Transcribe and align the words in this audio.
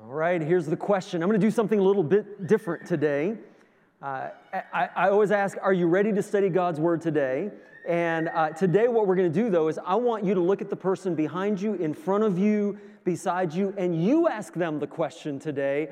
All 0.00 0.12
right, 0.12 0.40
here's 0.40 0.66
the 0.66 0.76
question. 0.76 1.24
I'm 1.24 1.28
going 1.28 1.40
to 1.40 1.44
do 1.44 1.50
something 1.50 1.80
a 1.80 1.82
little 1.82 2.04
bit 2.04 2.46
different 2.46 2.86
today. 2.86 3.36
Uh, 4.00 4.28
I, 4.72 4.88
I, 4.94 5.08
always 5.08 5.32
ask, 5.32 5.58
Are 5.60 5.72
you 5.72 5.88
ready 5.88 6.12
to 6.12 6.22
study 6.22 6.48
God's 6.50 6.78
Word 6.78 7.00
today? 7.00 7.50
And 7.84 8.28
uh, 8.32 8.50
today, 8.50 8.86
what 8.86 9.08
we're 9.08 9.16
going 9.16 9.32
to 9.32 9.42
do, 9.42 9.50
though, 9.50 9.66
is 9.66 9.76
I 9.84 9.96
want 9.96 10.22
you 10.22 10.34
to 10.34 10.40
look 10.40 10.62
at 10.62 10.70
the 10.70 10.76
person 10.76 11.16
behind 11.16 11.60
you, 11.60 11.74
in 11.74 11.94
front 11.94 12.22
of 12.22 12.38
you, 12.38 12.78
beside 13.02 13.52
you, 13.52 13.74
and 13.76 14.00
you 14.00 14.28
ask 14.28 14.54
them 14.54 14.78
the 14.78 14.86
question 14.86 15.40
today. 15.40 15.88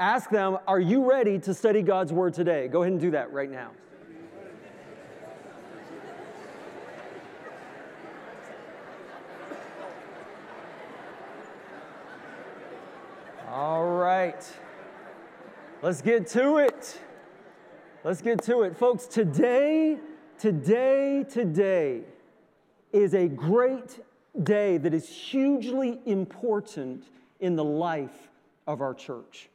Ask 0.00 0.30
them, 0.30 0.58
Are 0.66 0.80
you 0.80 1.08
ready 1.08 1.38
to 1.38 1.54
study 1.54 1.82
God's 1.82 2.12
Word 2.12 2.34
today? 2.34 2.66
Go 2.66 2.82
ahead 2.82 2.90
and 2.90 3.00
do 3.00 3.12
that 3.12 3.32
right 3.32 3.48
now. 3.50 3.70
All 13.54 13.93
right. 14.04 14.44
Let's 15.80 16.02
get 16.02 16.26
to 16.28 16.58
it. 16.58 17.00
Let's 18.04 18.20
get 18.20 18.42
to 18.42 18.62
it. 18.62 18.76
Folks, 18.76 19.06
today, 19.06 19.96
today, 20.38 21.24
today 21.28 22.02
is 22.92 23.14
a 23.14 23.28
great 23.28 24.00
day 24.42 24.76
that 24.76 24.92
is 24.92 25.08
hugely 25.08 26.00
important 26.04 27.04
in 27.40 27.56
the 27.56 27.64
life 27.64 28.28
of 28.66 28.82
our 28.82 28.92
church. 28.92 29.48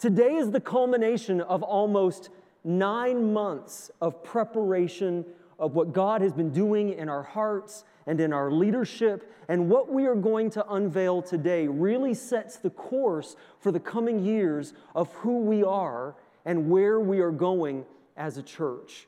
Today 0.00 0.34
is 0.34 0.50
the 0.50 0.60
culmination 0.60 1.40
of 1.42 1.62
almost 1.62 2.30
nine 2.64 3.32
months 3.32 3.92
of 4.00 4.24
preparation 4.24 5.24
of 5.60 5.76
what 5.76 5.92
God 5.92 6.22
has 6.22 6.32
been 6.32 6.50
doing 6.50 6.92
in 6.92 7.08
our 7.08 7.22
hearts 7.22 7.84
and 8.06 8.20
in 8.20 8.32
our 8.32 8.50
leadership. 8.50 9.32
And 9.48 9.68
what 9.68 9.92
we 9.92 10.06
are 10.06 10.14
going 10.14 10.50
to 10.50 10.72
unveil 10.72 11.22
today 11.22 11.66
really 11.68 12.14
sets 12.14 12.56
the 12.56 12.70
course 12.70 13.36
for 13.60 13.72
the 13.72 13.80
coming 13.80 14.24
years 14.24 14.74
of 14.94 15.12
who 15.14 15.40
we 15.40 15.62
are 15.62 16.14
and 16.44 16.70
where 16.70 17.00
we 17.00 17.20
are 17.20 17.30
going 17.30 17.84
as 18.16 18.38
a 18.38 18.42
church. 18.42 19.06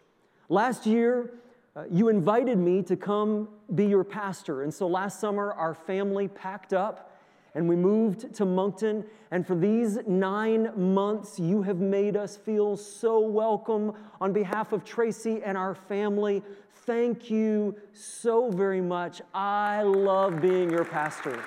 Last 0.48 0.86
year, 0.86 1.30
uh, 1.76 1.84
you 1.90 2.08
invited 2.08 2.58
me 2.58 2.82
to 2.84 2.96
come 2.96 3.48
be 3.74 3.86
your 3.86 4.04
pastor. 4.04 4.62
And 4.62 4.72
so 4.72 4.86
last 4.86 5.20
summer, 5.20 5.52
our 5.52 5.74
family 5.74 6.28
packed 6.28 6.72
up 6.72 7.10
and 7.54 7.68
we 7.68 7.76
moved 7.76 8.34
to 8.34 8.44
Moncton. 8.44 9.04
And 9.30 9.46
for 9.46 9.54
these 9.54 9.98
nine 10.06 10.70
months, 10.76 11.38
you 11.38 11.62
have 11.62 11.78
made 11.78 12.16
us 12.16 12.36
feel 12.36 12.76
so 12.76 13.20
welcome. 13.20 13.92
On 14.20 14.32
behalf 14.32 14.72
of 14.72 14.84
Tracy 14.84 15.40
and 15.44 15.56
our 15.56 15.74
family, 15.74 16.42
thank 16.86 17.30
you 17.30 17.76
so 17.92 18.50
very 18.50 18.80
much. 18.80 19.22
I 19.32 19.82
love 19.82 20.40
being 20.40 20.70
your 20.70 20.84
pastor. 20.84 21.42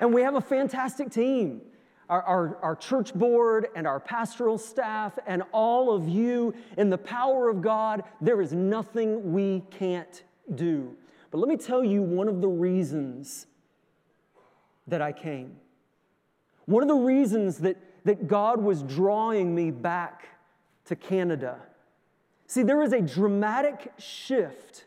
And 0.00 0.14
we 0.14 0.22
have 0.22 0.34
a 0.34 0.40
fantastic 0.40 1.10
team. 1.10 1.60
Our, 2.10 2.22
our, 2.22 2.58
our, 2.60 2.76
church 2.76 3.14
board 3.14 3.68
and 3.74 3.86
our 3.86 4.00
pastoral 4.00 4.58
staff 4.58 5.16
and 5.26 5.42
all 5.52 5.94
of 5.94 6.08
you 6.08 6.52
in 6.76 6.90
the 6.90 6.98
power 6.98 7.48
of 7.48 7.62
God, 7.62 8.02
there 8.20 8.42
is 8.42 8.52
nothing 8.52 9.32
we 9.32 9.62
can't 9.70 10.22
do. 10.54 10.94
But 11.30 11.38
let 11.38 11.48
me 11.48 11.56
tell 11.56 11.82
you 11.82 12.02
one 12.02 12.28
of 12.28 12.42
the 12.42 12.48
reasons 12.48 13.46
that 14.88 15.00
I 15.00 15.12
came. 15.12 15.56
One 16.66 16.82
of 16.82 16.88
the 16.88 16.96
reasons 16.96 17.58
that 17.58 17.76
that 18.04 18.26
God 18.26 18.60
was 18.60 18.82
drawing 18.82 19.54
me 19.54 19.70
back 19.70 20.28
to 20.86 20.96
Canada. 20.96 21.58
See, 22.46 22.62
there 22.62 22.82
is 22.82 22.92
a 22.92 23.00
dramatic 23.00 23.92
shift 23.98 24.86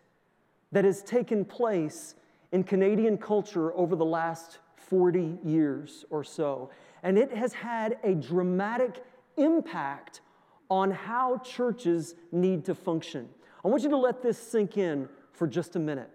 that 0.71 0.85
has 0.85 1.01
taken 1.01 1.45
place 1.45 2.15
in 2.51 2.63
Canadian 2.63 3.17
culture 3.17 3.73
over 3.75 3.95
the 3.95 4.05
last 4.05 4.59
40 4.75 5.37
years 5.43 6.05
or 6.09 6.23
so, 6.23 6.69
and 7.03 7.17
it 7.17 7.31
has 7.31 7.53
had 7.53 7.99
a 8.03 8.15
dramatic 8.15 9.03
impact 9.37 10.21
on 10.69 10.89
how 10.89 11.37
churches 11.39 12.15
need 12.31 12.65
to 12.65 12.73
function. 12.73 13.29
I 13.63 13.67
want 13.67 13.83
you 13.83 13.89
to 13.89 13.97
let 13.97 14.23
this 14.23 14.37
sink 14.37 14.77
in 14.77 15.07
for 15.33 15.45
just 15.45 15.75
a 15.75 15.79
minute. 15.79 16.09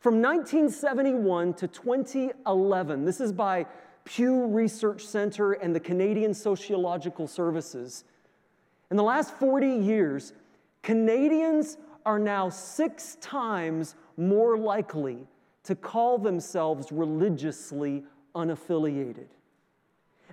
From 0.00 0.20
1971 0.20 1.54
to 1.54 1.68
2011, 1.68 3.04
this 3.04 3.20
is 3.20 3.32
by 3.32 3.66
Pew 4.04 4.46
Research 4.46 5.04
Center 5.04 5.52
and 5.52 5.74
the 5.74 5.80
Canadian 5.80 6.34
Sociological 6.34 7.26
Services. 7.26 8.04
In 8.90 8.96
the 8.96 9.02
last 9.02 9.34
40 9.34 9.68
years, 9.68 10.32
Canadians 10.82 11.78
are 12.04 12.18
now 12.18 12.48
six 12.48 13.16
times 13.20 13.96
more 14.16 14.56
likely 14.56 15.26
to 15.64 15.74
call 15.74 16.18
themselves 16.18 16.92
religiously 16.92 18.04
unaffiliated. 18.36 19.26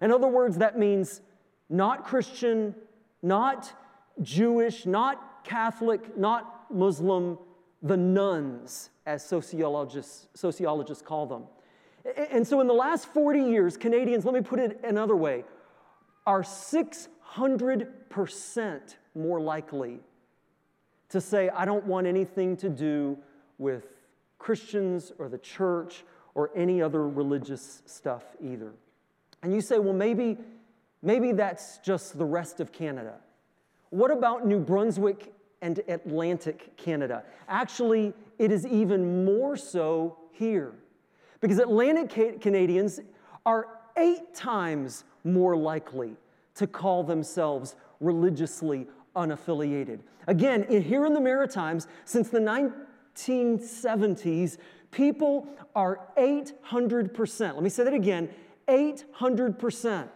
In 0.01 0.11
other 0.11 0.27
words, 0.27 0.57
that 0.57 0.77
means 0.77 1.21
not 1.69 2.05
Christian, 2.05 2.75
not 3.21 3.71
Jewish, 4.21 4.85
not 4.85 5.43
Catholic, 5.43 6.17
not 6.17 6.71
Muslim, 6.71 7.37
the 7.81 7.97
nones, 7.97 8.89
as 9.05 9.25
sociologists, 9.25 10.27
sociologists 10.33 11.03
call 11.03 11.25
them. 11.25 11.43
And 12.31 12.47
so, 12.47 12.61
in 12.61 12.67
the 12.67 12.73
last 12.73 13.07
40 13.07 13.41
years, 13.41 13.75
Canadians, 13.77 14.25
let 14.25 14.33
me 14.33 14.41
put 14.41 14.59
it 14.59 14.79
another 14.83 15.15
way, 15.15 15.45
are 16.25 16.41
600% 16.41 18.95
more 19.15 19.39
likely 19.39 19.99
to 21.09 21.21
say, 21.21 21.49
I 21.49 21.65
don't 21.65 21.85
want 21.85 22.07
anything 22.07 22.57
to 22.57 22.69
do 22.69 23.17
with 23.57 23.85
Christians 24.39 25.11
or 25.19 25.29
the 25.29 25.37
church 25.37 26.03
or 26.35 26.49
any 26.55 26.81
other 26.81 27.07
religious 27.07 27.83
stuff 27.85 28.23
either. 28.41 28.73
And 29.43 29.53
you 29.53 29.61
say, 29.61 29.77
well, 29.77 29.93
maybe, 29.93 30.37
maybe 31.01 31.33
that's 31.33 31.79
just 31.79 32.17
the 32.17 32.25
rest 32.25 32.61
of 32.61 32.71
Canada. 32.71 33.15
What 33.89 34.09
about 34.09 34.47
New 34.47 34.59
Brunswick 34.59 35.33
and 35.61 35.81
Atlantic 35.87 36.75
Canada? 36.77 37.23
Actually, 37.47 38.13
it 38.39 38.51
is 38.51 38.65
even 38.65 39.23
more 39.25 39.55
so 39.55 40.17
here. 40.31 40.73
Because 41.41 41.59
Atlantic 41.59 42.41
Canadians 42.41 43.01
are 43.45 43.67
eight 43.97 44.33
times 44.33 45.03
more 45.25 45.55
likely 45.55 46.15
to 46.55 46.65
call 46.65 47.03
themselves 47.03 47.75
religiously 47.99 48.87
unaffiliated. 49.15 49.99
Again, 50.27 50.65
here 50.69 51.05
in 51.05 51.13
the 51.13 51.19
Maritimes, 51.19 51.87
since 52.05 52.29
the 52.29 52.39
1970s, 52.39 54.57
people 54.91 55.47
are 55.75 55.99
800%. 56.17 57.53
Let 57.53 57.61
me 57.61 57.69
say 57.69 57.83
that 57.83 57.93
again 57.93 58.29
800%. 58.68 60.07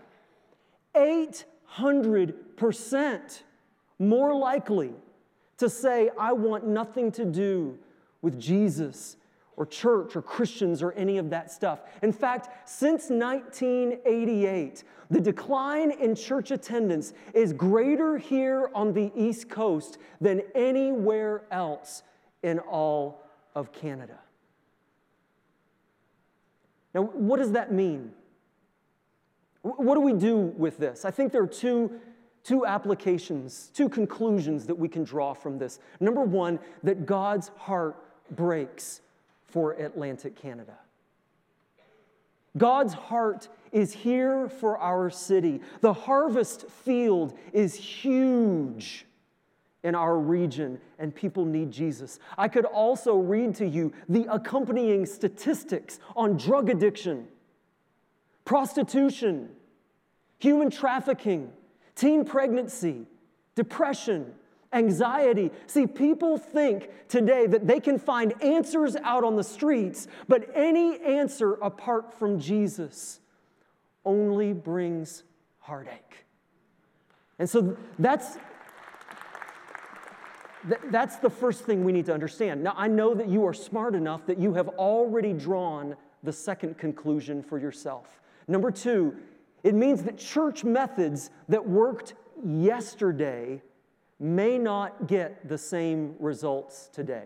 800% 0.96 3.42
more 4.00 4.36
likely 4.36 4.94
to 5.58 5.70
say, 5.70 6.10
I 6.20 6.34
want 6.34 6.68
nothing 6.68 7.12
to 7.14 7.26
do 7.26 7.80
with 8.22 8.40
Jesus 8.40 9.18
or 9.56 9.66
church 9.66 10.16
or 10.16 10.22
Christians 10.22 10.84
or 10.84 10.92
any 10.94 11.18
of 11.18 11.32
that 11.32 11.52
stuff. 11.52 11.80
In 12.04 12.14
fact, 12.14 12.70
since 12.70 13.10
1988, 13.10 14.84
the 15.10 15.20
decline 15.20 15.92
in 15.92 16.16
church 16.16 16.52
attendance 16.52 17.14
is 17.34 17.54
greater 17.54 18.18
here 18.18 18.70
on 18.76 18.94
the 18.94 19.12
East 19.16 19.50
Coast 19.50 19.98
than 20.22 20.44
anywhere 20.54 21.44
else 21.52 22.04
in 22.44 22.60
all 22.60 23.24
of 23.56 23.72
Canada. 23.72 24.20
Now, 26.94 27.04
what 27.04 27.38
does 27.38 27.54
that 27.54 27.72
mean? 27.72 28.12
What 29.76 29.96
do 29.96 30.02
we 30.02 30.14
do 30.14 30.38
with 30.38 30.78
this? 30.78 31.04
I 31.04 31.12
think 31.12 31.32
there 31.32 31.44
are 31.44 31.48
two, 31.48 31.92
two 32.44 32.66
applications, 32.66 33.72
two 33.74 33.90
conclusions 33.90 34.66
that 34.68 34.76
we 34.76 34.88
can 34.88 35.04
draw 35.04 35.34
from 35.34 35.58
this. 35.58 35.80
Number 36.00 36.22
one, 36.22 36.60
that 36.84 37.06
God's 37.06 37.50
heart 37.58 37.98
breaks 38.32 39.02
for 39.46 39.74
Atlantic 39.74 40.36
Canada. 40.36 40.78
God's 42.58 42.94
heart 42.94 43.50
is 43.72 43.94
here 43.94 44.50
for 44.50 44.78
our 44.78 45.10
city. 45.10 45.62
The 45.82 45.94
harvest 45.94 46.70
field 46.70 47.38
is 47.54 47.76
huge 47.76 49.06
in 49.84 49.96
our 49.96 50.18
region, 50.18 50.80
and 50.98 51.14
people 51.14 51.46
need 51.46 51.72
Jesus. 51.72 52.20
I 52.38 52.48
could 52.48 52.66
also 52.66 53.18
read 53.18 53.56
to 53.56 53.68
you 53.68 53.94
the 54.10 54.26
accompanying 54.32 55.06
statistics 55.06 56.00
on 56.16 56.38
drug 56.38 56.70
addiction, 56.70 57.28
prostitution, 58.44 59.50
human 60.40 60.70
trafficking, 60.70 61.52
teen 61.96 62.26
pregnancy, 62.26 63.08
depression, 63.56 64.34
anxiety. 64.74 65.52
See, 65.66 65.88
people 65.88 66.38
think 66.38 66.90
today 67.08 67.48
that 67.48 67.68
they 67.68 67.80
can 67.80 67.98
find 67.98 68.34
answers 68.44 68.96
out 68.98 69.24
on 69.24 69.36
the 69.36 69.44
streets, 69.44 70.08
but 70.28 70.50
any 70.54 71.00
answer 71.00 71.54
apart 71.54 72.14
from 72.14 72.40
Jesus 72.40 73.20
only 74.06 74.54
brings 74.54 75.24
heartache. 75.60 76.26
And 77.40 77.50
so 77.50 77.78
that's 78.00 78.38
that's 80.92 81.18
the 81.18 81.30
first 81.30 81.64
thing 81.64 81.86
we 81.86 81.94
need 81.94 82.08
to 82.08 82.14
understand. 82.14 82.62
Now, 82.62 82.74
I 82.76 82.88
know 82.88 83.14
that 83.14 83.30
you 83.30 83.46
are 83.46 83.54
smart 83.54 83.96
enough 83.96 84.26
that 84.26 84.38
you 84.38 84.54
have 84.54 84.68
already 84.70 85.32
drawn 85.32 85.96
the 86.24 86.34
second 86.34 86.78
conclusion 86.78 87.42
for 87.42 87.58
yourself. 87.58 88.20
Number 88.48 88.72
two, 88.72 89.16
it 89.64 89.74
means 89.74 90.04
that 90.04 90.18
church 90.18 90.64
methods 90.64 91.30
that 91.50 91.68
worked 91.68 92.14
yesterday 92.44 93.62
may 94.20 94.58
not 94.58 95.08
get 95.08 95.48
the 95.48 95.58
same 95.58 96.16
results 96.20 96.90
today. 96.92 97.26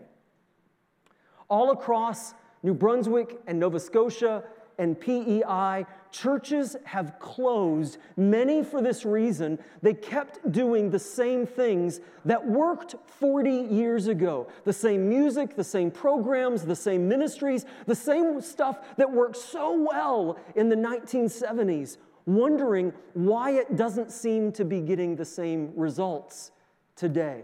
All 1.50 1.72
across 1.72 2.34
New 2.64 2.74
Brunswick 2.74 3.40
and 3.48 3.60
Nova 3.60 3.80
Scotia 3.80 4.44
and 4.78 5.00
PEI, 5.00 5.86
churches 6.12 6.76
have 6.86 7.20
closed, 7.20 7.98
many 8.18 8.64
for 8.64 8.82
this 8.82 9.06
reason. 9.06 9.60
They 9.82 9.94
kept 9.94 10.52
doing 10.52 10.90
the 10.90 11.00
same 11.00 11.46
things 11.46 12.00
that 12.26 12.46
worked 12.46 12.96
40 13.20 13.52
years 13.52 14.08
ago 14.08 14.48
the 14.64 14.74
same 14.74 15.08
music, 15.08 15.56
the 15.56 15.64
same 15.64 15.92
programs, 15.92 16.66
the 16.66 16.76
same 16.76 17.08
ministries, 17.08 17.66
the 17.86 17.96
same 17.96 18.42
stuff 18.42 18.80
that 18.98 19.12
worked 19.12 19.38
so 19.38 19.74
well 19.74 20.38
in 20.56 20.70
the 20.70 20.76
1970s, 20.76 21.98
wondering 22.36 22.94
why 23.14 23.52
it 23.52 23.76
doesn't 23.76 24.12
seem 24.12 24.52
to 24.54 24.66
be 24.66 24.82
getting 24.82 25.16
the 25.16 25.26
same 25.26 25.72
results 25.76 26.52
today. 26.96 27.44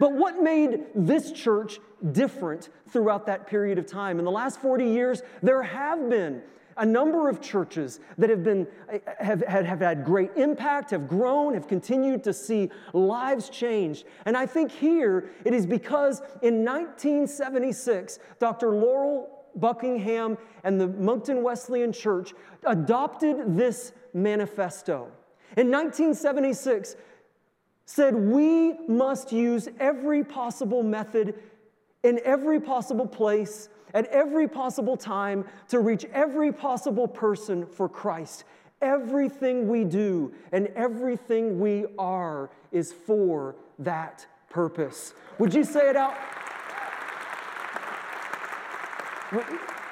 But 0.00 0.12
what 0.14 0.42
made 0.42 0.86
this 0.94 1.32
church 1.32 1.78
different 2.12 2.70
throughout 2.88 3.26
that 3.26 3.46
period 3.46 3.78
of 3.78 3.86
time? 3.86 4.18
In 4.18 4.24
the 4.24 4.30
last 4.30 4.60
40 4.60 4.84
years, 4.84 5.22
there 5.42 5.62
have 5.62 6.08
been 6.08 6.42
a 6.76 6.86
number 6.86 7.28
of 7.28 7.40
churches 7.40 8.00
that 8.18 8.30
have 8.30 8.42
been 8.42 8.66
have, 9.20 9.42
have, 9.46 9.66
have 9.66 9.80
had 9.80 10.04
great 10.04 10.30
impact 10.36 10.90
have 10.90 11.06
grown 11.06 11.52
have 11.52 11.68
continued 11.68 12.24
to 12.24 12.32
see 12.32 12.70
lives 12.94 13.50
changed 13.50 14.06
and 14.24 14.38
i 14.38 14.46
think 14.46 14.70
here 14.70 15.30
it 15.44 15.52
is 15.52 15.66
because 15.66 16.20
in 16.40 16.64
1976 16.64 18.18
dr 18.38 18.66
laurel 18.66 19.41
buckingham 19.56 20.36
and 20.64 20.80
the 20.80 20.86
moncton 20.88 21.42
wesleyan 21.42 21.92
church 21.92 22.32
adopted 22.64 23.56
this 23.56 23.92
manifesto 24.14 25.08
in 25.56 25.70
1976 25.70 26.96
said 27.84 28.14
we 28.14 28.74
must 28.88 29.32
use 29.32 29.68
every 29.78 30.24
possible 30.24 30.82
method 30.82 31.34
in 32.02 32.20
every 32.24 32.60
possible 32.60 33.06
place 33.06 33.68
at 33.94 34.06
every 34.06 34.48
possible 34.48 34.96
time 34.96 35.44
to 35.68 35.80
reach 35.80 36.04
every 36.12 36.52
possible 36.52 37.06
person 37.06 37.66
for 37.66 37.88
Christ. 37.88 38.44
Everything 38.80 39.68
we 39.68 39.84
do 39.84 40.32
and 40.50 40.68
everything 40.68 41.60
we 41.60 41.86
are 41.98 42.50
is 42.72 42.92
for 42.92 43.54
that 43.78 44.26
purpose. 44.50 45.14
Would 45.38 45.54
you 45.54 45.64
say 45.64 45.88
it 45.88 45.96
out? 45.96 46.14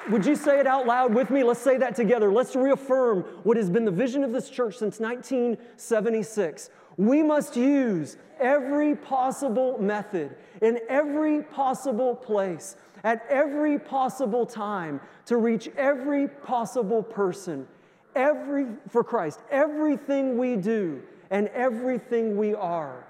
Would 0.09 0.25
you 0.25 0.35
say 0.35 0.59
it 0.59 0.67
out 0.67 0.87
loud 0.87 1.13
with 1.13 1.29
me? 1.29 1.43
Let's 1.43 1.61
say 1.61 1.77
that 1.77 1.95
together. 1.95 2.31
Let's 2.31 2.55
reaffirm 2.55 3.21
what 3.43 3.55
has 3.57 3.69
been 3.69 3.85
the 3.85 3.91
vision 3.91 4.23
of 4.23 4.31
this 4.31 4.49
church 4.49 4.77
since 4.77 4.99
1976. 4.99 6.69
We 6.97 7.21
must 7.23 7.55
use 7.55 8.17
every 8.39 8.95
possible 8.95 9.77
method 9.79 10.35
in 10.61 10.79
every 10.89 11.43
possible 11.43 12.15
place 12.15 12.75
at 13.03 13.25
every 13.29 13.79
possible 13.79 14.45
time 14.45 14.99
to 15.25 15.37
reach 15.37 15.69
every 15.77 16.27
possible 16.27 17.01
person 17.03 17.67
every 18.15 18.67
for 18.89 19.03
Christ 19.03 19.39
everything 19.49 20.37
we 20.37 20.55
do 20.57 21.01
and 21.29 21.47
everything 21.49 22.35
we 22.35 22.53
are 22.53 23.05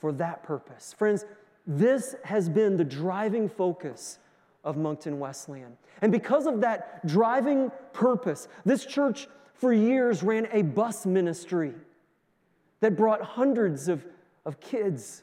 for 0.00 0.12
that 0.12 0.42
purpose 0.42 0.94
friends 0.96 1.24
this 1.66 2.14
has 2.24 2.48
been 2.48 2.76
the 2.76 2.84
driving 2.84 3.48
focus 3.48 4.18
of 4.64 4.76
Moncton 4.76 5.18
Wesleyan. 5.18 5.76
and 6.02 6.12
because 6.12 6.46
of 6.46 6.60
that 6.60 7.06
driving 7.06 7.70
purpose 7.92 8.48
this 8.64 8.84
church 8.84 9.26
for 9.54 9.72
years 9.72 10.22
ran 10.22 10.48
a 10.52 10.62
bus 10.62 11.06
ministry 11.06 11.74
that 12.80 12.96
brought 12.96 13.22
hundreds 13.22 13.88
of, 13.88 14.04
of 14.44 14.58
kids 14.60 15.22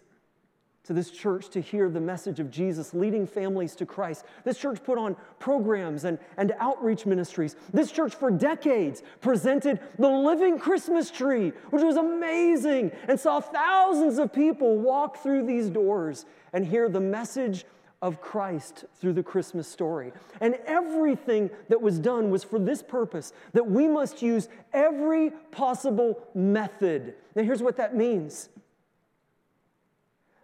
to 0.87 0.93
this 0.93 1.11
church 1.11 1.49
to 1.49 1.59
hear 1.59 1.89
the 1.89 1.99
message 1.99 2.39
of 2.39 2.49
Jesus, 2.49 2.93
leading 2.93 3.27
families 3.27 3.75
to 3.75 3.85
Christ. 3.85 4.23
This 4.45 4.57
church 4.57 4.81
put 4.81 4.97
on 4.97 5.17
programs 5.37 6.05
and, 6.05 6.17
and 6.37 6.53
outreach 6.59 7.05
ministries. 7.05 7.57
This 7.73 7.91
church, 7.91 8.15
for 8.15 8.31
decades, 8.31 9.03
presented 9.19 9.81
the 9.99 10.07
living 10.07 10.57
Christmas 10.57 11.11
tree, 11.11 11.51
which 11.71 11.83
was 11.83 11.97
amazing, 11.97 12.93
and 13.09 13.19
saw 13.19 13.41
thousands 13.41 14.17
of 14.17 14.31
people 14.31 14.77
walk 14.77 15.17
through 15.17 15.45
these 15.45 15.69
doors 15.69 16.25
and 16.53 16.65
hear 16.65 16.87
the 16.87 17.01
message 17.01 17.65
of 18.01 18.21
Christ 18.21 18.85
through 18.99 19.13
the 19.13 19.23
Christmas 19.23 19.67
story. 19.67 20.11
And 20.39 20.55
everything 20.65 21.49
that 21.69 21.81
was 21.81 21.97
done 21.97 22.29
was 22.29 22.43
for 22.43 22.59
this 22.59 22.83
purpose 22.83 23.33
that 23.53 23.67
we 23.67 23.87
must 23.87 24.21
use 24.21 24.49
every 24.73 25.31
possible 25.51 26.19
method. 26.35 27.15
Now, 27.35 27.43
here's 27.43 27.63
what 27.63 27.77
that 27.77 27.95
means 27.95 28.49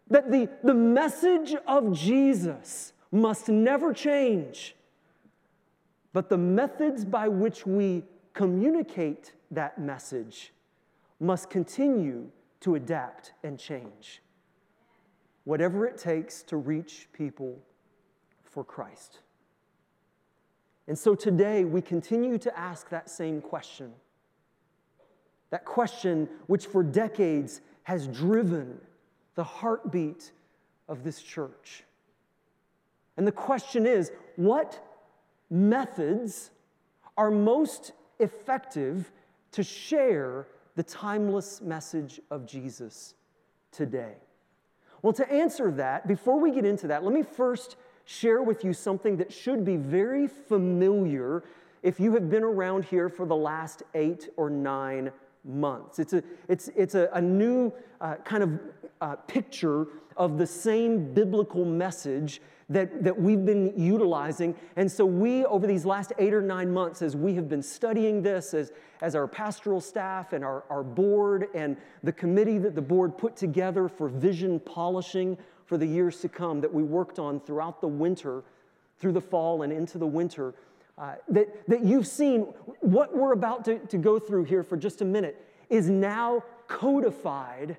that 0.10 0.32
the, 0.32 0.50
the 0.64 0.74
message 0.74 1.56
of 1.68 1.94
Jesus 1.94 2.94
must 3.12 3.50
never 3.50 3.94
change, 3.94 4.76
but 6.12 6.30
the 6.30 6.38
methods 6.38 7.06
by 7.06 7.28
which 7.28 7.66
we 7.66 8.04
communicate 8.34 9.34
that 9.52 9.80
message 9.80 10.52
must 11.20 11.50
continue 11.50 12.30
to 12.60 12.76
adapt 12.76 13.34
and 13.44 13.58
change. 13.60 14.23
Whatever 15.44 15.86
it 15.86 15.98
takes 15.98 16.42
to 16.44 16.58
reach 16.58 17.08
people 17.14 17.60
for 18.44 18.64
Christ. 18.64 19.20
And 20.88 20.98
so 20.98 21.16
today 21.16 21.64
we 21.66 21.82
continue 21.82 22.38
to 22.40 22.58
ask 22.58 22.90
that 22.90 23.10
same 23.10 23.42
question. 23.42 23.92
That 25.50 25.66
question 25.66 26.30
which 26.48 26.66
for 26.66 26.84
decades 26.84 27.62
has 27.84 28.08
driven 28.08 28.80
the 29.36 29.44
heartbeat 29.44 30.32
of 30.88 31.04
this 31.04 31.22
church. 31.22 31.84
And 33.18 33.28
the 33.28 33.32
question 33.32 33.86
is 33.86 34.12
what 34.36 34.84
methods 35.50 36.52
are 37.18 37.32
most 37.32 37.92
effective 38.20 39.12
to 39.52 39.64
share 39.64 40.48
the 40.76 40.84
timeless 40.84 41.62
message 41.62 42.20
of 42.32 42.46
Jesus 42.46 43.14
today? 43.72 44.16
Well, 45.04 45.14
to 45.14 45.32
answer 45.32 45.70
that, 45.72 46.08
before 46.08 46.40
we 46.40 46.52
get 46.52 46.66
into 46.66 46.88
that, 46.88 47.04
let 47.04 47.14
me 47.14 47.24
first 47.24 47.76
share 48.06 48.42
with 48.42 48.64
you 48.64 48.74
something 48.74 49.18
that 49.18 49.32
should 49.32 49.64
be 49.64 49.76
very 49.76 50.28
familiar 50.28 51.44
if 51.84 52.00
you 52.00 52.14
have 52.14 52.30
been 52.30 52.44
around 52.44 52.86
here 52.86 53.10
for 53.10 53.26
the 53.26 53.36
last 53.36 53.84
eight 53.94 54.30
or 54.38 54.50
nine 54.50 55.12
months. 55.44 56.00
It's 56.00 56.14
a, 56.14 56.24
it's, 56.48 56.70
it's 56.76 56.96
a, 56.96 57.10
a 57.14 57.22
new 57.22 57.72
uh, 58.02 58.16
kind 58.24 58.44
of 58.44 58.60
uh, 59.02 59.16
picture 59.28 59.88
of 60.18 60.38
the 60.38 60.48
same 60.48 61.14
biblical 61.14 61.66
message 61.66 62.42
that, 62.70 63.04
that 63.04 63.20
we've 63.20 63.46
been 63.46 63.74
utilizing. 63.76 64.56
And 64.76 64.92
so, 64.92 65.06
we, 65.06 65.46
over 65.46 65.68
these 65.68 65.86
last 65.86 66.14
eight 66.18 66.34
or 66.34 66.42
nine 66.42 66.72
months, 66.72 67.02
as 67.02 67.16
we 67.16 67.36
have 67.36 67.50
been 67.50 67.64
studying 67.64 68.22
this, 68.22 68.54
as, 68.54 68.72
as 69.02 69.16
our 69.16 69.28
pastoral 69.28 69.82
staff 69.82 70.34
and 70.34 70.44
our, 70.44 70.64
our 70.70 70.84
board 70.84 71.48
and 71.54 71.78
the 72.04 72.12
committee 72.12 72.58
that 72.60 72.76
the 72.76 72.82
board 72.82 73.18
put 73.18 73.36
together 73.36 73.88
for 73.88 74.08
vision 74.08 74.60
polishing 74.60 75.38
for 75.66 75.78
the 75.78 75.86
years 75.86 76.20
to 76.22 76.30
come 76.30 76.62
that 76.62 76.74
we 76.74 76.84
worked 76.84 77.20
on 77.20 77.40
throughout 77.40 77.82
the 77.82 77.88
winter, 77.88 78.44
through 79.00 79.12
the 79.12 79.22
fall 79.22 79.64
and 79.64 79.74
into 79.74 79.98
the 79.98 80.08
winter, 80.08 80.54
uh, 80.98 81.16
that, 81.30 81.68
that 81.68 81.84
you've 81.84 82.08
seen 82.08 82.42
what 82.82 83.16
we're 83.16 83.34
about 83.34 83.66
to, 83.66 83.80
to 83.80 83.98
go 83.98 84.20
through 84.20 84.44
here 84.44 84.64
for 84.64 84.78
just 84.78 85.02
a 85.02 85.06
minute 85.06 85.44
is 85.70 85.90
now 85.90 86.44
codified 86.68 87.78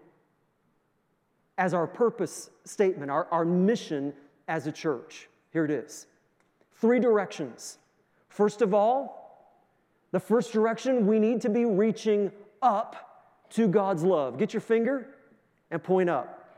as 1.56 1.72
our 1.72 1.86
purpose 1.86 2.50
statement, 2.64 3.10
our, 3.10 3.28
our 3.30 3.44
mission 3.44 4.12
as 4.48 4.66
a 4.66 4.72
church. 4.72 5.28
Here 5.52 5.64
it 5.64 5.70
is 5.70 6.06
three 6.80 6.98
directions. 6.98 7.78
First 8.28 8.60
of 8.60 8.74
all, 8.74 9.24
the 10.10 10.20
first 10.20 10.52
direction, 10.52 11.06
we 11.06 11.18
need 11.18 11.40
to 11.42 11.48
be 11.48 11.64
reaching 11.64 12.30
up 12.60 13.22
to 13.50 13.68
God's 13.68 14.02
love. 14.02 14.38
Get 14.38 14.52
your 14.52 14.60
finger 14.60 15.08
and 15.70 15.82
point 15.82 16.10
up 16.10 16.48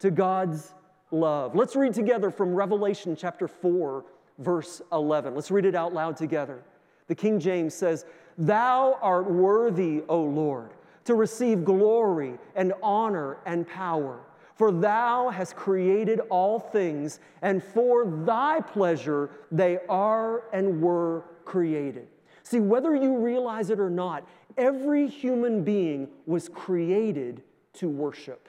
to 0.00 0.10
God's 0.10 0.72
love. 1.10 1.54
Let's 1.54 1.76
read 1.76 1.94
together 1.94 2.30
from 2.30 2.54
Revelation 2.54 3.16
chapter 3.16 3.48
4, 3.48 4.04
verse 4.38 4.82
11. 4.92 5.34
Let's 5.34 5.50
read 5.50 5.64
it 5.64 5.74
out 5.74 5.92
loud 5.92 6.16
together. 6.16 6.62
The 7.08 7.14
King 7.14 7.38
James 7.38 7.74
says, 7.74 8.04
Thou 8.38 8.98
art 9.00 9.30
worthy, 9.30 10.02
O 10.08 10.22
Lord, 10.22 10.70
to 11.04 11.14
receive 11.14 11.64
glory 11.64 12.38
and 12.54 12.72
honor 12.82 13.38
and 13.46 13.66
power. 13.66 14.20
For 14.56 14.72
thou 14.72 15.28
hast 15.28 15.54
created 15.54 16.20
all 16.30 16.58
things, 16.58 17.20
and 17.42 17.62
for 17.62 18.06
thy 18.24 18.60
pleasure 18.60 19.30
they 19.52 19.78
are 19.88 20.44
and 20.52 20.80
were 20.80 21.24
created. 21.44 22.08
See, 22.42 22.60
whether 22.60 22.94
you 22.94 23.18
realize 23.18 23.70
it 23.70 23.78
or 23.78 23.90
not, 23.90 24.26
every 24.56 25.08
human 25.08 25.62
being 25.62 26.08
was 26.26 26.48
created 26.48 27.42
to 27.74 27.88
worship. 27.88 28.48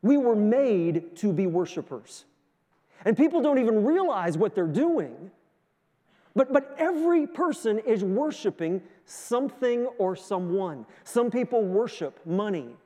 We 0.00 0.16
were 0.16 0.36
made 0.36 1.16
to 1.16 1.32
be 1.32 1.46
worshipers. 1.46 2.24
And 3.04 3.16
people 3.16 3.40
don't 3.40 3.58
even 3.58 3.84
realize 3.84 4.36
what 4.38 4.54
they're 4.54 4.66
doing. 4.66 5.30
But, 6.34 6.52
but 6.52 6.74
every 6.78 7.26
person 7.26 7.78
is 7.80 8.02
worshiping 8.02 8.82
something 9.04 9.86
or 9.98 10.16
someone. 10.16 10.86
Some 11.04 11.30
people 11.30 11.62
worship 11.62 12.20
money 12.24 12.76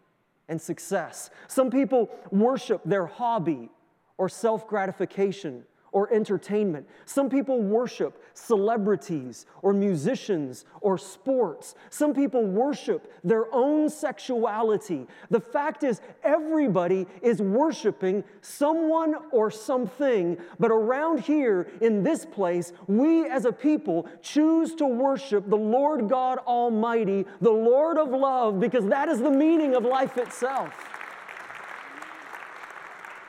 and 0.49 0.61
success. 0.61 1.31
Some 1.47 1.71
people 1.71 2.11
worship 2.31 2.81
their 2.85 3.07
hobby 3.07 3.71
or 4.19 4.29
self 4.29 4.67
gratification 4.67 5.65
or 5.97 6.13
entertainment. 6.13 6.87
Some 7.07 7.31
people 7.31 7.63
worship 7.63 8.23
celebrities 8.35 9.47
or 9.63 9.73
musicians 9.73 10.67
or 10.83 10.99
sports. 10.99 11.75
Some 11.89 12.13
people 12.13 12.45
worship 12.45 13.11
their 13.25 13.47
own 13.51 13.89
sexuality. 13.89 15.07
The 15.31 15.41
fact 15.41 15.85
is, 15.85 16.03
everybody 16.23 17.07
is 17.23 17.41
worshiping 17.41 18.25
someone 18.43 19.15
or 19.33 19.51
something, 19.51 20.37
but 20.61 20.71
around 20.71 21.21
here 21.21 21.67
in 21.81 22.03
this 22.03 22.27
place, 22.27 22.75
we 22.87 23.27
as 23.31 23.47
a 23.47 23.53
people 23.53 24.07
choose 24.21 24.75
to 24.75 24.85
worship 24.85 25.49
the 25.49 25.57
Lord 25.57 26.11
God 26.11 26.41
Almighty, 26.47 27.25
the 27.41 27.51
Lord 27.51 27.97
of 27.97 28.11
love, 28.11 28.61
because 28.61 28.85
that 28.89 29.09
is 29.09 29.21
the 29.21 29.31
meaning 29.31 29.75
of 29.75 29.83
life 29.83 30.19
itself. 30.19 30.75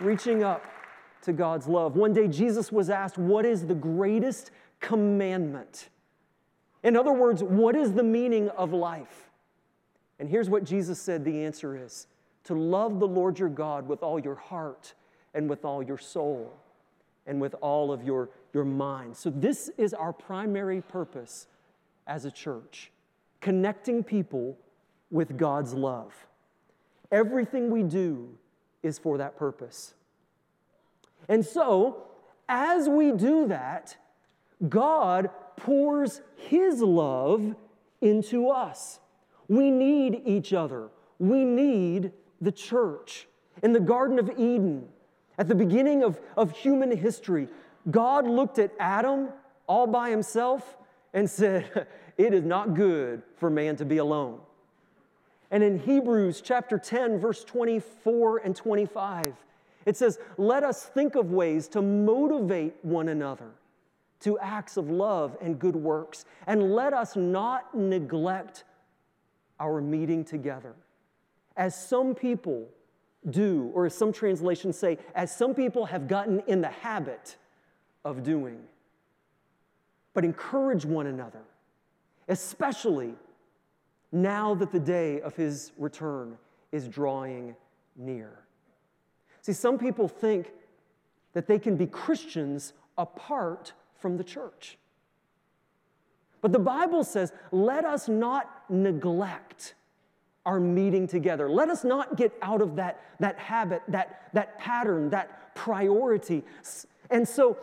Reaching 0.01 0.43
up 0.43 0.65
to 1.23 1.33
God's 1.33 1.67
love. 1.67 1.95
One 1.95 2.13
day, 2.13 2.27
Jesus 2.27 2.71
was 2.71 2.89
asked, 2.89 3.17
What 3.17 3.45
is 3.45 3.65
the 3.65 3.75
greatest 3.75 4.51
commandment? 4.79 5.89
In 6.83 6.95
other 6.95 7.13
words, 7.13 7.43
what 7.43 7.75
is 7.75 7.93
the 7.93 8.03
meaning 8.03 8.49
of 8.49 8.71
life? 8.71 9.29
And 10.19 10.29
here's 10.29 10.49
what 10.49 10.63
Jesus 10.63 11.01
said 11.01 11.25
the 11.25 11.43
answer 11.43 11.75
is 11.75 12.07
to 12.45 12.53
love 12.53 12.99
the 12.99 13.07
Lord 13.07 13.39
your 13.39 13.49
God 13.49 13.87
with 13.87 14.03
all 14.03 14.19
your 14.19 14.35
heart 14.35 14.93
and 15.33 15.49
with 15.49 15.65
all 15.65 15.83
your 15.83 15.97
soul 15.97 16.53
and 17.25 17.41
with 17.41 17.55
all 17.61 17.91
of 17.91 18.03
your, 18.03 18.29
your 18.53 18.63
mind. 18.63 19.15
So, 19.15 19.29
this 19.29 19.69
is 19.77 19.93
our 19.93 20.13
primary 20.13 20.81
purpose 20.81 21.47
as 22.07 22.25
a 22.25 22.31
church 22.31 22.91
connecting 23.41 24.03
people 24.03 24.57
with 25.11 25.37
God's 25.37 25.73
love. 25.73 26.13
Everything 27.11 27.69
we 27.69 27.83
do 27.83 28.29
is 28.83 28.97
for 28.97 29.17
that 29.17 29.37
purpose. 29.37 29.93
And 31.29 31.45
so, 31.45 32.03
as 32.47 32.87
we 32.87 33.11
do 33.11 33.47
that, 33.47 33.97
God 34.67 35.29
pours 35.57 36.21
His 36.35 36.81
love 36.81 37.55
into 38.01 38.49
us. 38.49 38.99
We 39.47 39.71
need 39.71 40.21
each 40.25 40.53
other. 40.53 40.89
We 41.19 41.43
need 41.43 42.11
the 42.41 42.51
church. 42.51 43.27
In 43.63 43.73
the 43.73 43.79
Garden 43.79 44.19
of 44.19 44.29
Eden, 44.37 44.87
at 45.37 45.47
the 45.47 45.55
beginning 45.55 46.03
of, 46.03 46.19
of 46.35 46.51
human 46.51 46.95
history, 46.95 47.47
God 47.89 48.27
looked 48.27 48.59
at 48.59 48.71
Adam 48.79 49.29
all 49.67 49.87
by 49.87 50.09
himself 50.09 50.77
and 51.13 51.29
said, 51.29 51.87
It 52.17 52.33
is 52.33 52.43
not 52.43 52.73
good 52.73 53.21
for 53.35 53.49
man 53.49 53.75
to 53.75 53.85
be 53.85 53.97
alone. 53.97 54.39
And 55.51 55.63
in 55.63 55.79
Hebrews 55.79 56.41
chapter 56.41 56.79
10, 56.79 57.19
verse 57.19 57.43
24 57.43 58.39
and 58.39 58.55
25, 58.55 59.35
it 59.87 59.95
says, 59.95 60.19
Let 60.37 60.63
us 60.63 60.83
think 60.83 61.15
of 61.15 61.31
ways 61.31 61.69
to 61.69 61.81
motivate 61.81 62.75
one 62.83 63.07
another 63.07 63.51
to 64.19 64.37
acts 64.39 64.77
of 64.77 64.89
love 64.89 65.37
and 65.41 65.57
good 65.57 65.75
works, 65.75 66.25
and 66.45 66.73
let 66.75 66.93
us 66.93 67.15
not 67.15 67.73
neglect 67.73 68.65
our 69.59 69.79
meeting 69.79 70.25
together. 70.25 70.73
As 71.55 71.75
some 71.75 72.13
people 72.13 72.67
do, 73.29 73.71
or 73.73 73.85
as 73.85 73.95
some 73.95 74.11
translations 74.11 74.77
say, 74.77 74.97
as 75.15 75.33
some 75.33 75.55
people 75.55 75.85
have 75.85 76.07
gotten 76.07 76.41
in 76.47 76.61
the 76.61 76.67
habit 76.67 77.37
of 78.03 78.23
doing. 78.23 78.59
But 80.13 80.25
encourage 80.25 80.83
one 80.83 81.07
another, 81.07 81.43
especially 82.27 83.13
now 84.11 84.53
that 84.55 84.71
the 84.71 84.79
day 84.79 85.21
of 85.21 85.35
his 85.35 85.71
return 85.77 86.37
is 86.71 86.87
drawing 86.87 87.55
near. 87.95 88.46
See, 89.47 89.53
some 89.53 89.77
people 89.77 90.09
think 90.09 90.51
that 91.31 91.47
they 91.47 91.57
can 91.57 91.77
be 91.77 91.87
Christians 91.87 92.73
apart 92.97 93.71
from 93.95 94.17
the 94.17 94.23
church. 94.25 94.77
But 96.41 96.51
the 96.51 96.59
Bible 96.59 97.05
says, 97.05 97.31
let 97.53 97.85
us 97.85 98.09
not 98.09 98.65
neglect 98.67 99.75
our 100.45 100.59
meeting 100.59 101.07
together. 101.07 101.49
Let 101.49 101.69
us 101.69 101.85
not 101.85 102.17
get 102.17 102.33
out 102.41 102.61
of 102.61 102.75
that, 102.75 102.99
that 103.21 103.39
habit, 103.39 103.83
that, 103.87 104.27
that 104.33 104.59
pattern, 104.59 105.11
that 105.11 105.55
priority. 105.55 106.43
And 107.09 107.25
so, 107.25 107.57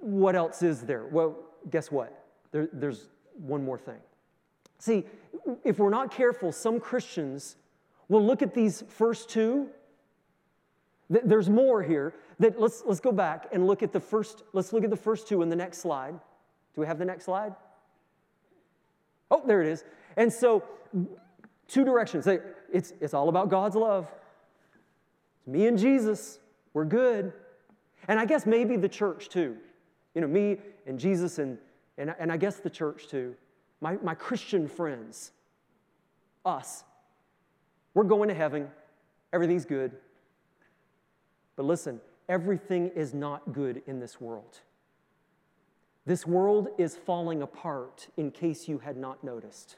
what 0.00 0.34
else 0.34 0.64
is 0.64 0.80
there? 0.80 1.04
Well, 1.06 1.36
guess 1.70 1.92
what? 1.92 2.24
There, 2.50 2.68
there's 2.72 3.06
one 3.38 3.64
more 3.64 3.78
thing. 3.78 4.00
See, 4.80 5.04
if 5.62 5.78
we're 5.78 5.90
not 5.90 6.10
careful, 6.10 6.50
some 6.50 6.80
Christians 6.80 7.54
will 8.08 8.26
look 8.26 8.42
at 8.42 8.52
these 8.52 8.82
first 8.88 9.28
two 9.28 9.68
there's 11.08 11.48
more 11.48 11.82
here. 11.82 12.14
That 12.38 12.60
let's, 12.60 12.82
let's 12.84 13.00
go 13.00 13.12
back 13.12 13.48
and 13.52 13.66
look 13.66 13.82
at 13.82 13.92
the 13.92 14.00
first, 14.00 14.42
let's 14.52 14.72
look 14.72 14.84
at 14.84 14.90
the 14.90 14.96
first 14.96 15.28
two 15.28 15.42
in 15.42 15.48
the 15.48 15.56
next 15.56 15.78
slide. 15.78 16.12
Do 16.74 16.80
we 16.80 16.86
have 16.86 16.98
the 16.98 17.04
next 17.04 17.24
slide? 17.24 17.54
Oh, 19.30 19.42
there 19.46 19.62
it 19.62 19.68
is. 19.68 19.84
And 20.16 20.32
so, 20.32 20.62
two 21.68 21.84
directions. 21.84 22.26
It's, 22.72 22.92
it's 23.00 23.14
all 23.14 23.28
about 23.28 23.48
God's 23.48 23.76
love. 23.76 24.08
It's 25.38 25.46
me 25.46 25.66
and 25.66 25.78
Jesus. 25.78 26.38
We're 26.74 26.84
good. 26.84 27.32
And 28.08 28.20
I 28.20 28.24
guess 28.24 28.46
maybe 28.46 28.76
the 28.76 28.88
church 28.88 29.28
too. 29.28 29.56
You 30.14 30.20
know, 30.20 30.28
me 30.28 30.58
and 30.86 30.98
Jesus 30.98 31.38
and, 31.38 31.58
and, 31.98 32.14
and 32.18 32.30
I 32.30 32.36
guess 32.36 32.56
the 32.56 32.70
church 32.70 33.08
too. 33.08 33.34
My, 33.80 33.96
my 34.02 34.14
Christian 34.14 34.68
friends. 34.68 35.32
Us. 36.44 36.84
We're 37.94 38.04
going 38.04 38.28
to 38.28 38.34
heaven. 38.34 38.70
Everything's 39.32 39.64
good. 39.64 39.92
But 41.56 41.64
listen, 41.64 42.00
everything 42.28 42.88
is 42.94 43.14
not 43.14 43.52
good 43.52 43.82
in 43.86 43.98
this 43.98 44.20
world. 44.20 44.60
This 46.04 46.26
world 46.26 46.68
is 46.78 46.96
falling 46.96 47.42
apart 47.42 48.08
in 48.16 48.30
case 48.30 48.68
you 48.68 48.78
had 48.78 48.96
not 48.96 49.24
noticed. 49.24 49.76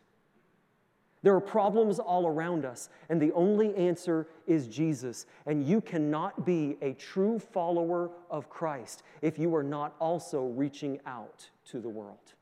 There 1.23 1.35
are 1.35 1.41
problems 1.41 1.99
all 1.99 2.27
around 2.27 2.65
us, 2.65 2.91
and 3.09 3.21
the 3.21 3.33
only 3.33 3.75
answer 3.75 4.29
is 4.47 4.69
Jesus. 4.69 5.27
And 5.47 5.67
you 5.67 5.81
cannot 5.81 6.47
be 6.47 6.77
a 6.81 6.93
true 6.93 7.39
follower 7.39 8.11
of 8.31 8.49
Christ 8.49 9.03
if 9.21 9.39
you 9.39 9.55
are 9.57 9.65
not 9.65 9.97
also 9.99 10.47
reaching 10.47 11.01
out 11.07 11.49
to 11.71 11.81
the 11.81 11.89
world. 11.89 12.35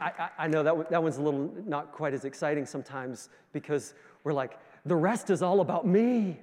I, 0.00 0.28
I 0.38 0.46
know 0.48 0.62
that, 0.62 0.90
that 0.90 1.02
one's 1.02 1.18
a 1.18 1.22
little 1.22 1.52
not 1.66 1.92
quite 1.92 2.14
as 2.14 2.24
exciting 2.24 2.66
sometimes 2.66 3.28
because 3.52 3.94
we're 4.24 4.32
like, 4.32 4.58
the 4.84 4.96
rest 4.96 5.30
is 5.30 5.42
all 5.42 5.60
about 5.60 5.86
me, 5.86 6.38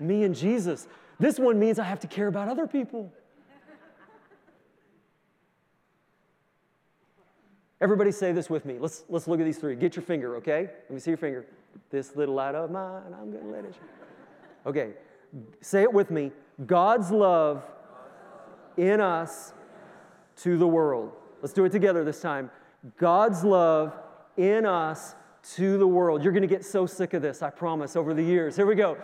me 0.00 0.24
and 0.24 0.34
Jesus. 0.34 0.88
This 1.18 1.38
one 1.38 1.58
means 1.58 1.78
I 1.78 1.84
have 1.84 2.00
to 2.00 2.06
care 2.06 2.26
about 2.26 2.48
other 2.48 2.66
people. 2.66 3.12
Everybody 7.80 8.12
say 8.12 8.32
this 8.32 8.48
with 8.48 8.64
me. 8.64 8.78
Let's, 8.78 9.04
let's 9.10 9.28
look 9.28 9.40
at 9.40 9.44
these 9.44 9.58
three. 9.58 9.76
Get 9.76 9.94
your 9.94 10.02
finger, 10.02 10.36
okay? 10.36 10.70
Let 10.84 10.90
me 10.90 11.00
see 11.00 11.10
your 11.10 11.18
finger. 11.18 11.44
This 11.90 12.16
little 12.16 12.34
light 12.34 12.54
of 12.54 12.70
mine, 12.70 13.02
I'm 13.20 13.30
going 13.30 13.44
to 13.44 13.50
let 13.50 13.64
it. 13.64 13.74
Okay, 14.64 14.92
say 15.60 15.82
it 15.82 15.92
with 15.92 16.10
me. 16.10 16.32
God's 16.64 17.10
love 17.10 17.62
in 18.76 19.00
us 19.00 19.52
to 20.36 20.56
the 20.56 20.66
world. 20.66 21.12
Let's 21.44 21.52
do 21.52 21.66
it 21.66 21.72
together 21.72 22.04
this 22.04 22.22
time. 22.22 22.50
God's 22.96 23.44
love 23.44 23.92
in 24.38 24.64
us 24.64 25.14
to 25.56 25.76
the 25.76 25.86
world. 25.86 26.24
You're 26.24 26.32
going 26.32 26.40
to 26.40 26.48
get 26.48 26.64
so 26.64 26.86
sick 26.86 27.12
of 27.12 27.20
this, 27.20 27.42
I 27.42 27.50
promise, 27.50 27.96
over 27.96 28.14
the 28.14 28.22
years. 28.22 28.56
Here 28.56 28.64
we 28.64 28.74
go. 28.74 28.96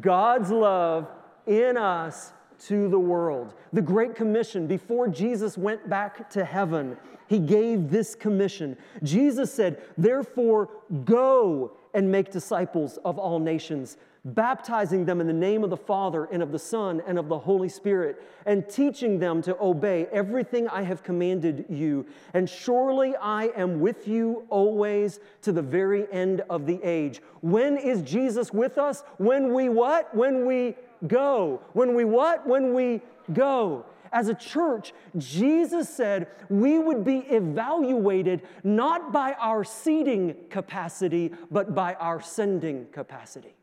God's 0.00 0.50
love 0.50 1.06
in 1.46 1.76
us 1.76 2.32
to 2.66 2.88
the 2.88 2.98
world. 2.98 3.54
The 3.72 3.80
Great 3.80 4.16
Commission, 4.16 4.66
before 4.66 5.06
Jesus 5.06 5.56
went 5.56 5.88
back 5.88 6.28
to 6.30 6.44
heaven, 6.44 6.96
he 7.28 7.38
gave 7.38 7.90
this 7.90 8.16
commission. 8.16 8.76
Jesus 9.04 9.54
said, 9.54 9.80
Therefore, 9.96 10.70
go 11.04 11.76
and 11.94 12.10
make 12.10 12.32
disciples 12.32 12.98
of 13.04 13.20
all 13.20 13.38
nations 13.38 13.98
baptizing 14.24 15.04
them 15.04 15.20
in 15.20 15.26
the 15.26 15.32
name 15.32 15.64
of 15.64 15.70
the 15.70 15.76
Father 15.76 16.24
and 16.26 16.42
of 16.42 16.52
the 16.52 16.58
Son 16.58 17.02
and 17.06 17.18
of 17.18 17.28
the 17.28 17.38
Holy 17.38 17.68
Spirit, 17.68 18.22
and 18.46 18.68
teaching 18.68 19.18
them 19.18 19.42
to 19.42 19.56
obey 19.60 20.06
everything 20.12 20.68
I 20.68 20.82
have 20.82 21.02
commanded 21.02 21.64
you. 21.68 22.06
And 22.34 22.48
surely 22.48 23.14
I 23.16 23.44
am 23.56 23.80
with 23.80 24.08
you 24.08 24.44
always 24.50 25.20
to 25.42 25.52
the 25.52 25.62
very 25.62 26.10
end 26.12 26.42
of 26.50 26.66
the 26.66 26.80
age. 26.82 27.22
When 27.40 27.76
is 27.76 28.02
Jesus 28.02 28.52
with 28.52 28.78
us? 28.78 29.02
When 29.18 29.54
we 29.54 29.68
what? 29.68 30.14
When 30.14 30.46
we 30.46 30.74
go. 31.06 31.62
When 31.72 31.94
we 31.94 32.04
what? 32.04 32.46
When 32.46 32.74
we 32.74 33.00
go. 33.32 33.84
as 34.12 34.28
a 34.28 34.34
church, 34.34 34.92
Jesus 35.16 35.88
said 35.88 36.28
we 36.48 36.78
would 36.78 37.04
be 37.04 37.18
evaluated 37.18 38.42
not 38.64 39.12
by 39.12 39.34
our 39.34 39.64
seating 39.64 40.34
capacity, 40.50 41.32
but 41.50 41.74
by 41.74 41.94
our 41.94 42.20
sending 42.20 42.86
capacity. 42.92 43.54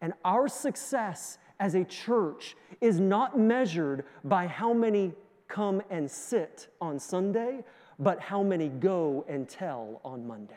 And 0.00 0.14
our 0.24 0.48
success 0.48 1.38
as 1.58 1.74
a 1.74 1.84
church 1.84 2.56
is 2.80 2.98
not 2.98 3.38
measured 3.38 4.04
by 4.24 4.46
how 4.46 4.72
many 4.72 5.12
come 5.48 5.82
and 5.90 6.10
sit 6.10 6.68
on 6.80 6.98
Sunday, 6.98 7.62
but 7.98 8.20
how 8.20 8.42
many 8.42 8.68
go 8.68 9.24
and 9.28 9.48
tell 9.48 10.00
on 10.04 10.26
Monday. 10.26 10.54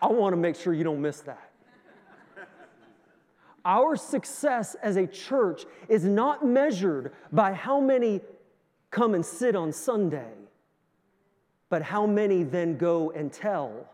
I 0.00 0.06
want 0.06 0.32
to 0.32 0.36
make 0.36 0.54
sure 0.54 0.74
you 0.74 0.84
don't 0.84 1.00
miss 1.00 1.20
that. 1.22 1.50
Our 3.64 3.96
success 3.96 4.76
as 4.82 4.96
a 4.96 5.06
church 5.06 5.64
is 5.88 6.04
not 6.04 6.46
measured 6.46 7.12
by 7.32 7.52
how 7.52 7.80
many 7.80 8.20
come 8.90 9.14
and 9.14 9.26
sit 9.26 9.56
on 9.56 9.72
Sunday, 9.72 10.32
but 11.70 11.82
how 11.82 12.06
many 12.06 12.42
then 12.42 12.76
go 12.76 13.10
and 13.10 13.32
tell 13.32 13.88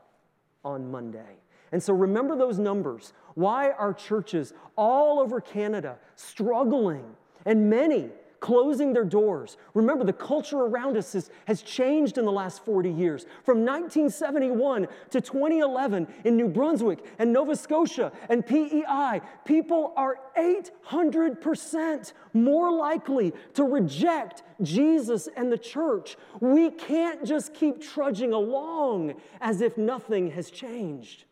on 0.64 0.90
Monday. 0.90 1.38
And 1.72 1.82
so 1.82 1.92
remember 1.92 2.36
those 2.36 2.58
numbers. 2.58 3.12
Why 3.34 3.70
are 3.72 3.92
churches 3.92 4.52
all 4.76 5.20
over 5.20 5.40
Canada 5.40 5.98
struggling 6.14 7.04
and 7.44 7.68
many 7.68 8.10
closing 8.40 8.92
their 8.92 9.04
doors. 9.04 9.56
Remember, 9.74 10.04
the 10.04 10.12
culture 10.12 10.58
around 10.58 10.96
us 10.96 11.14
is, 11.14 11.30
has 11.46 11.62
changed 11.62 12.18
in 12.18 12.24
the 12.24 12.32
last 12.32 12.64
40 12.64 12.90
years. 12.90 13.26
From 13.44 13.64
1971 13.64 14.86
to 15.10 15.20
2011 15.20 16.06
in 16.24 16.36
New 16.36 16.48
Brunswick 16.48 17.04
and 17.18 17.32
Nova 17.32 17.56
Scotia 17.56 18.12
and 18.28 18.46
PEI, 18.46 19.20
people 19.44 19.92
are 19.96 20.18
800% 20.36 22.12
more 22.32 22.70
likely 22.70 23.32
to 23.54 23.64
reject 23.64 24.42
Jesus 24.62 25.28
and 25.36 25.50
the 25.50 25.58
church. 25.58 26.16
We 26.40 26.70
can't 26.70 27.24
just 27.24 27.54
keep 27.54 27.80
trudging 27.80 28.32
along 28.32 29.14
as 29.40 29.60
if 29.60 29.78
nothing 29.78 30.30
has 30.32 30.50
changed. 30.50 31.24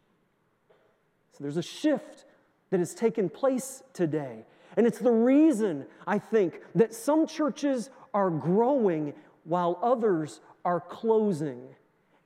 So 1.33 1.45
there's 1.45 1.57
a 1.57 1.63
shift 1.63 2.25
that 2.71 2.81
has 2.81 2.95
taken 2.95 3.29
place 3.29 3.83
today. 3.93 4.47
And 4.77 4.87
it's 4.87 4.99
the 4.99 5.13
reason, 5.13 5.87
I 6.07 6.19
think, 6.19 6.61
that 6.75 6.95
some 6.95 7.27
churches 7.27 7.91
are 8.15 8.31
growing 8.31 9.15
while 9.45 9.79
others 9.83 10.41
are 10.65 10.81
closing. 10.81 11.63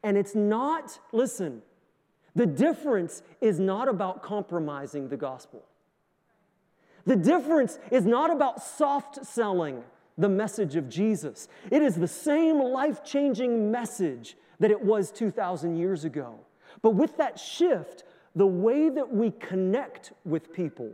And 0.03 0.17
it's 0.17 0.35
not, 0.35 0.99
listen, 1.13 1.63
the 2.35 2.47
difference 2.47 3.23
is 3.41 3.59
not 3.59 3.89
about 3.89 4.23
compromising 4.23 5.09
the 5.09 5.17
gospel. 5.17 5.65
The 7.07 7.17
difference 7.17 7.79
is 7.91 8.05
not 8.05 8.31
about 8.31 8.63
soft 8.63 9.25
selling 9.25 9.83
the 10.19 10.29
message 10.29 10.77
of 10.77 10.89
Jesus. 10.89 11.49
It 11.71 11.83
is 11.83 11.95
the 11.95 12.09
same 12.09 12.61
life 12.61 13.05
changing 13.05 13.71
message 13.71 14.37
that 14.59 14.71
it 14.71 14.81
was 14.81 15.11
2,000 15.11 15.77
years 15.77 16.05
ago. 16.05 16.41
But 16.83 16.91
with 16.91 17.17
that 17.19 17.39
shift, 17.39 18.05
the 18.35 18.47
way 18.47 18.89
that 18.89 19.13
we 19.13 19.31
connect 19.31 20.13
with 20.25 20.53
people 20.53 20.91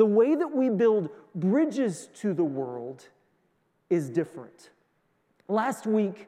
the 0.00 0.06
way 0.06 0.34
that 0.34 0.50
we 0.50 0.70
build 0.70 1.10
bridges 1.34 2.08
to 2.14 2.32
the 2.32 2.42
world 2.42 3.06
is 3.90 4.08
different. 4.08 4.70
Last 5.46 5.86
week, 5.86 6.26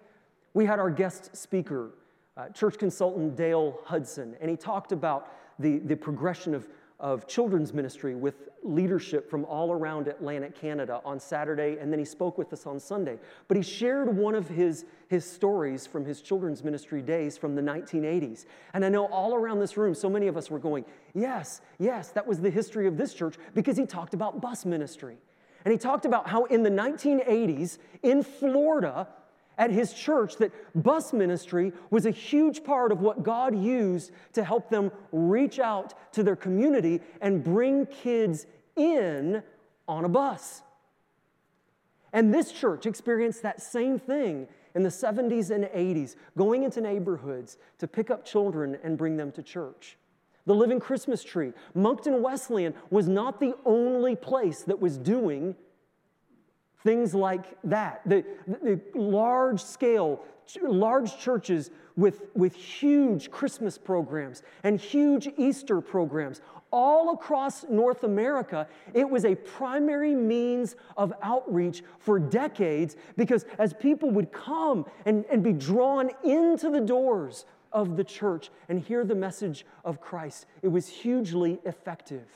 we 0.52 0.67
had 0.67 0.79
our 0.79 0.91
guest 0.91 1.35
speaker, 1.35 1.93
uh, 2.37 2.50
church 2.50 2.76
consultant 2.76 3.35
Dale 3.35 3.79
Hudson, 3.87 4.37
and 4.43 4.50
he 4.50 4.59
talked 4.59 4.93
about 4.93 5.33
the, 5.59 5.79
the 5.79 5.97
progression 5.97 6.55
of 6.55 6.69
of 7.03 7.27
children's 7.27 7.75
ministry 7.75 8.15
with 8.15 8.49
leadership 8.63 9.29
from 9.29 9.45
all 9.47 9.73
around 9.73 10.07
Atlantic 10.07 10.59
Canada 10.59 11.01
on 11.05 11.19
Saturday, 11.19 11.79
and 11.81 11.91
then 11.91 11.99
he 11.99 12.05
spoke 12.05 12.39
with 12.39 12.53
us 12.53 12.65
on 12.65 12.79
Sunday. 12.79 13.19
But 13.49 13.57
he 13.57 13.62
shared 13.62 14.17
one 14.17 14.37
of 14.37 14.49
his, 14.49 14.85
his 15.09 15.25
stories 15.25 15.85
from 15.85 16.05
his 16.05 16.23
children's 16.23 16.62
ministry 16.62 17.03
days 17.03 17.37
from 17.37 17.57
the 17.57 17.61
1980s. 17.61 18.47
And 18.73 18.85
I 18.85 18.88
know 18.88 19.07
all 19.07 19.35
around 19.35 19.59
this 19.59 19.77
room, 19.77 19.97
so 19.97 20.09
many 20.09 20.29
of 20.29 20.37
us 20.37 20.49
were 20.49 20.61
going, 20.61 20.85
Yes, 21.12 21.61
yes, 21.81 22.11
that 22.11 22.27
was 22.27 22.41
the 22.41 22.51
history 22.51 22.87
of 22.87 22.97
this 22.97 23.12
church, 23.12 23.35
because 23.53 23.77
he 23.77 23.85
talked 23.85 24.15
about 24.15 24.41
bus 24.41 24.65
ministry. 24.65 25.19
And 25.65 25.73
he 25.73 25.79
talked 25.79 26.07
about 26.07 26.29
how 26.29 26.45
in 26.45 26.62
the 26.62 26.71
1980s 26.71 27.79
in 28.05 28.23
Florida, 28.23 29.09
at 29.62 29.70
his 29.70 29.92
church 29.92 30.38
that 30.38 30.51
bus 30.75 31.12
ministry 31.12 31.72
was 31.88 32.05
a 32.05 32.11
huge 32.11 32.64
part 32.64 32.90
of 32.90 33.01
what 33.01 33.22
God 33.22 33.57
used 33.57 34.11
to 34.33 34.42
help 34.42 34.68
them 34.68 34.90
reach 35.12 35.61
out 35.61 35.94
to 36.14 36.25
their 36.25 36.35
community 36.35 37.01
and 37.20 37.44
bring 37.44 37.87
kids 37.87 38.46
in 38.75 39.40
on 39.87 40.05
a 40.05 40.09
bus. 40.09 40.62
And 42.12 42.35
this 42.35 42.51
church 42.51 42.87
experienced 42.87 43.44
that 43.44 43.62
same 43.62 44.01
thing 44.01 44.48
in 44.75 44.83
the 44.83 44.88
70s 44.88 45.51
and 45.53 45.66
80s, 45.66 46.16
going 46.37 46.64
into 46.64 46.81
neighborhoods 46.81 47.57
to 47.79 47.87
pick 47.87 48.11
up 48.11 48.25
children 48.25 48.77
and 48.83 48.98
bring 48.98 49.16
them 49.16 49.31
to 49.31 49.44
church. 49.44 49.96
The 50.44 50.57
Living 50.57 50.81
Christmas 50.81 51.22
Tree, 51.22 51.53
Moncton 51.72 52.20
Wesleyan 52.20 52.75
was 52.90 53.07
not 53.07 53.38
the 53.38 53.55
only 53.64 54.16
place 54.16 54.62
that 54.62 54.81
was 54.81 54.98
doing 54.98 55.55
Things 56.85 57.14
like 57.14 57.57
that, 57.64 58.03
the, 58.07 58.25
the 58.47 58.81
large 58.95 59.62
scale, 59.62 60.25
large 60.61 61.16
churches 61.18 61.71
with, 61.97 62.23
with 62.35 62.55
huge 62.55 63.31
Christmas 63.31 63.79
programs 63.79 64.42
and 64.64 64.81
huge 64.81 65.29
Easter 65.37 65.81
programs. 65.81 66.40
All 66.71 67.12
across 67.12 67.64
North 67.68 68.03
America, 68.03 68.66
it 68.95 69.09
was 69.09 69.25
a 69.25 69.35
primary 69.35 70.14
means 70.14 70.75
of 70.97 71.12
outreach 71.23 71.83
for 71.99 72.18
decades 72.18 72.97
because 73.16 73.45
as 73.59 73.75
people 73.75 74.11
would 74.11 74.33
come 74.33 74.87
and, 75.05 75.25
and 75.31 75.42
be 75.42 75.53
drawn 75.53 76.11
into 76.25 76.71
the 76.71 76.81
doors 76.81 77.45
of 77.73 77.97
the 77.97 78.05
church 78.05 78.51
and 78.68 78.81
hear 78.81 79.05
the 79.05 79.14
message 79.14 79.66
of 79.85 80.01
Christ, 80.01 80.47
it 80.62 80.68
was 80.68 80.88
hugely 80.88 81.61
effective. 81.64 82.27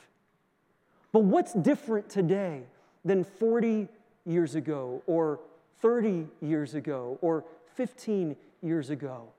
But 1.11 1.23
what's 1.23 1.53
different 1.53 2.09
today 2.09 2.63
than 3.03 3.23
40 3.23 3.87
years 4.27 4.55
ago, 4.55 5.01
or 5.07 5.39
30 5.81 6.27
years 6.41 6.75
ago, 6.75 7.17
or 7.21 7.45
15 7.75 8.35
years 8.61 8.89
ago, 8.89 9.29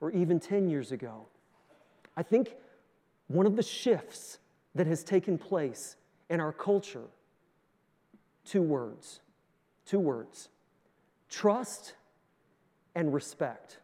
or 0.00 0.10
even 0.12 0.38
10 0.38 0.68
years 0.68 0.92
ago. 0.92 1.26
I 2.16 2.22
think 2.22 2.54
one 3.26 3.46
of 3.46 3.56
the 3.56 3.62
shifts 3.62 4.38
that 4.74 4.86
has 4.86 5.02
taken 5.02 5.38
place 5.38 5.96
in 6.30 6.40
our 6.40 6.52
culture 6.52 7.04
two 8.44 8.62
words, 8.62 9.20
two 9.84 9.98
words 9.98 10.48
trust 11.28 11.94
and 12.94 13.12
respect. 13.12 13.78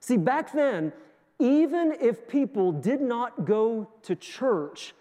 See, 0.00 0.16
back 0.16 0.52
then, 0.52 0.92
even 1.38 1.94
if 2.00 2.26
people 2.26 2.72
did 2.72 3.00
not 3.00 3.44
go 3.44 3.88
to 4.02 4.16
church, 4.16 4.94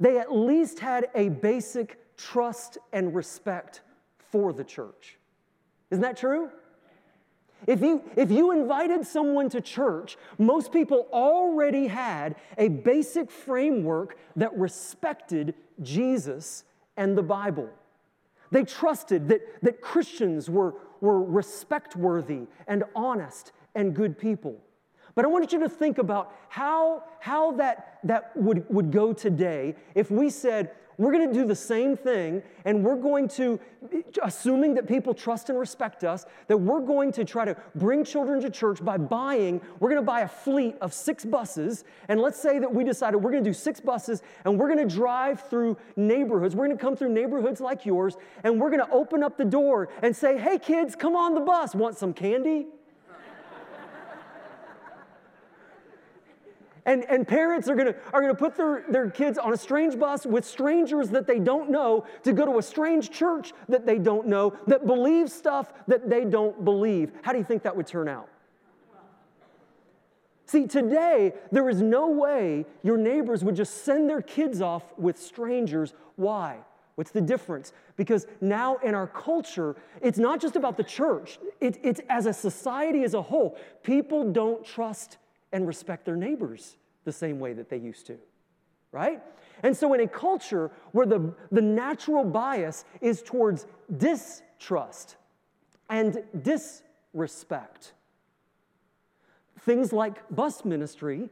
they 0.00 0.18
at 0.18 0.34
least 0.34 0.80
had 0.80 1.08
a 1.14 1.28
basic 1.28 2.16
trust 2.16 2.78
and 2.92 3.14
respect 3.14 3.82
for 4.30 4.52
the 4.52 4.64
church. 4.64 5.18
Isn't 5.90 6.02
that 6.02 6.16
true? 6.16 6.50
If 7.66 7.82
you, 7.82 8.02
if 8.16 8.30
you 8.30 8.52
invited 8.52 9.06
someone 9.06 9.50
to 9.50 9.60
church, 9.60 10.16
most 10.38 10.72
people 10.72 11.06
already 11.12 11.86
had 11.86 12.36
a 12.56 12.68
basic 12.68 13.30
framework 13.30 14.16
that 14.36 14.56
respected 14.56 15.54
Jesus 15.82 16.64
and 16.96 17.16
the 17.16 17.22
Bible. 17.22 17.68
They 18.50 18.64
trusted 18.64 19.28
that, 19.28 19.42
that 19.62 19.80
Christians 19.82 20.48
were, 20.48 20.74
were 21.00 21.22
respect 21.22 21.96
worthy 21.96 22.46
and 22.66 22.84
honest 22.94 23.52
and 23.74 23.94
good 23.94 24.18
people. 24.18 24.56
But 25.14 25.24
I 25.24 25.28
want 25.28 25.52
you 25.52 25.60
to 25.60 25.68
think 25.68 25.98
about 25.98 26.34
how, 26.48 27.04
how 27.18 27.52
that, 27.52 27.98
that 28.04 28.36
would, 28.36 28.64
would 28.68 28.90
go 28.90 29.12
today 29.12 29.74
if 29.94 30.10
we 30.10 30.30
said, 30.30 30.72
we're 31.00 31.12
going 31.12 31.28
to 31.28 31.34
do 31.34 31.46
the 31.46 31.56
same 31.56 31.96
thing, 31.96 32.42
and 32.66 32.84
we're 32.84 32.94
going 32.94 33.26
to, 33.28 33.58
assuming 34.22 34.74
that 34.74 34.86
people 34.86 35.14
trust 35.14 35.48
and 35.48 35.58
respect 35.58 36.04
us, 36.04 36.26
that 36.46 36.58
we're 36.58 36.82
going 36.82 37.10
to 37.12 37.24
try 37.24 37.46
to 37.46 37.56
bring 37.74 38.04
children 38.04 38.38
to 38.42 38.50
church 38.50 38.84
by 38.84 38.98
buying, 38.98 39.62
we're 39.78 39.88
going 39.88 40.02
to 40.02 40.06
buy 40.06 40.20
a 40.20 40.28
fleet 40.28 40.76
of 40.82 40.92
six 40.92 41.24
buses. 41.24 41.84
And 42.08 42.20
let's 42.20 42.38
say 42.38 42.58
that 42.58 42.74
we 42.74 42.84
decided 42.84 43.16
we're 43.16 43.30
going 43.30 43.42
to 43.42 43.48
do 43.48 43.54
six 43.54 43.80
buses, 43.80 44.20
and 44.44 44.58
we're 44.58 44.68
going 44.68 44.86
to 44.86 44.94
drive 44.94 45.40
through 45.48 45.78
neighborhoods. 45.96 46.54
We're 46.54 46.66
going 46.66 46.76
to 46.76 46.84
come 46.84 46.96
through 46.96 47.14
neighborhoods 47.14 47.62
like 47.62 47.86
yours, 47.86 48.18
and 48.44 48.60
we're 48.60 48.70
going 48.70 48.86
to 48.86 48.92
open 48.92 49.22
up 49.22 49.38
the 49.38 49.46
door 49.46 49.88
and 50.02 50.14
say, 50.14 50.36
hey, 50.36 50.58
kids, 50.58 50.94
come 50.94 51.16
on 51.16 51.34
the 51.34 51.40
bus. 51.40 51.74
Want 51.74 51.96
some 51.96 52.12
candy? 52.12 52.66
And, 56.86 57.04
and 57.04 57.26
parents 57.26 57.68
are 57.68 57.74
gonna, 57.74 57.94
are 58.12 58.20
gonna 58.20 58.34
put 58.34 58.56
their, 58.56 58.84
their 58.88 59.10
kids 59.10 59.38
on 59.38 59.52
a 59.52 59.56
strange 59.56 59.98
bus 59.98 60.24
with 60.24 60.44
strangers 60.44 61.10
that 61.10 61.26
they 61.26 61.38
don't 61.38 61.70
know 61.70 62.06
to 62.22 62.32
go 62.32 62.46
to 62.46 62.58
a 62.58 62.62
strange 62.62 63.10
church 63.10 63.52
that 63.68 63.86
they 63.86 63.98
don't 63.98 64.26
know 64.26 64.56
that 64.66 64.86
believes 64.86 65.32
stuff 65.32 65.72
that 65.88 66.08
they 66.08 66.24
don't 66.24 66.64
believe. 66.64 67.12
How 67.22 67.32
do 67.32 67.38
you 67.38 67.44
think 67.44 67.62
that 67.64 67.76
would 67.76 67.86
turn 67.86 68.08
out? 68.08 68.28
See, 70.46 70.66
today, 70.66 71.34
there 71.52 71.68
is 71.68 71.80
no 71.80 72.08
way 72.08 72.66
your 72.82 72.96
neighbors 72.96 73.44
would 73.44 73.54
just 73.54 73.84
send 73.84 74.10
their 74.10 74.20
kids 74.20 74.60
off 74.60 74.82
with 74.98 75.16
strangers. 75.16 75.94
Why? 76.16 76.58
What's 76.96 77.12
the 77.12 77.20
difference? 77.20 77.72
Because 77.96 78.26
now 78.40 78.76
in 78.78 78.94
our 78.94 79.06
culture, 79.06 79.76
it's 80.02 80.18
not 80.18 80.40
just 80.40 80.56
about 80.56 80.76
the 80.76 80.82
church, 80.82 81.38
it, 81.60 81.78
it's 81.84 82.00
as 82.08 82.26
a 82.26 82.32
society 82.32 83.04
as 83.04 83.14
a 83.14 83.22
whole. 83.22 83.56
People 83.84 84.32
don't 84.32 84.64
trust 84.64 85.18
and 85.52 85.66
respect 85.66 86.04
their 86.04 86.16
neighbors 86.16 86.76
the 87.04 87.12
same 87.12 87.38
way 87.40 87.52
that 87.52 87.68
they 87.68 87.76
used 87.76 88.06
to, 88.06 88.18
right? 88.92 89.22
And 89.62 89.76
so, 89.76 89.92
in 89.94 90.00
a 90.00 90.08
culture 90.08 90.70
where 90.92 91.06
the, 91.06 91.34
the 91.50 91.62
natural 91.62 92.24
bias 92.24 92.84
is 93.00 93.22
towards 93.22 93.66
distrust 93.96 95.16
and 95.88 96.22
disrespect, 96.42 97.92
things 99.60 99.92
like 99.92 100.22
bus 100.34 100.64
ministry 100.64 101.30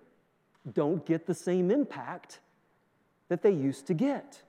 don't 0.73 1.05
get 1.07 1.27
the 1.27 1.35
same 1.35 1.71
impact 1.71 2.41
that 3.29 3.43
they 3.43 3.51
used 3.51 3.87
to 3.87 3.95
get. 3.95 4.43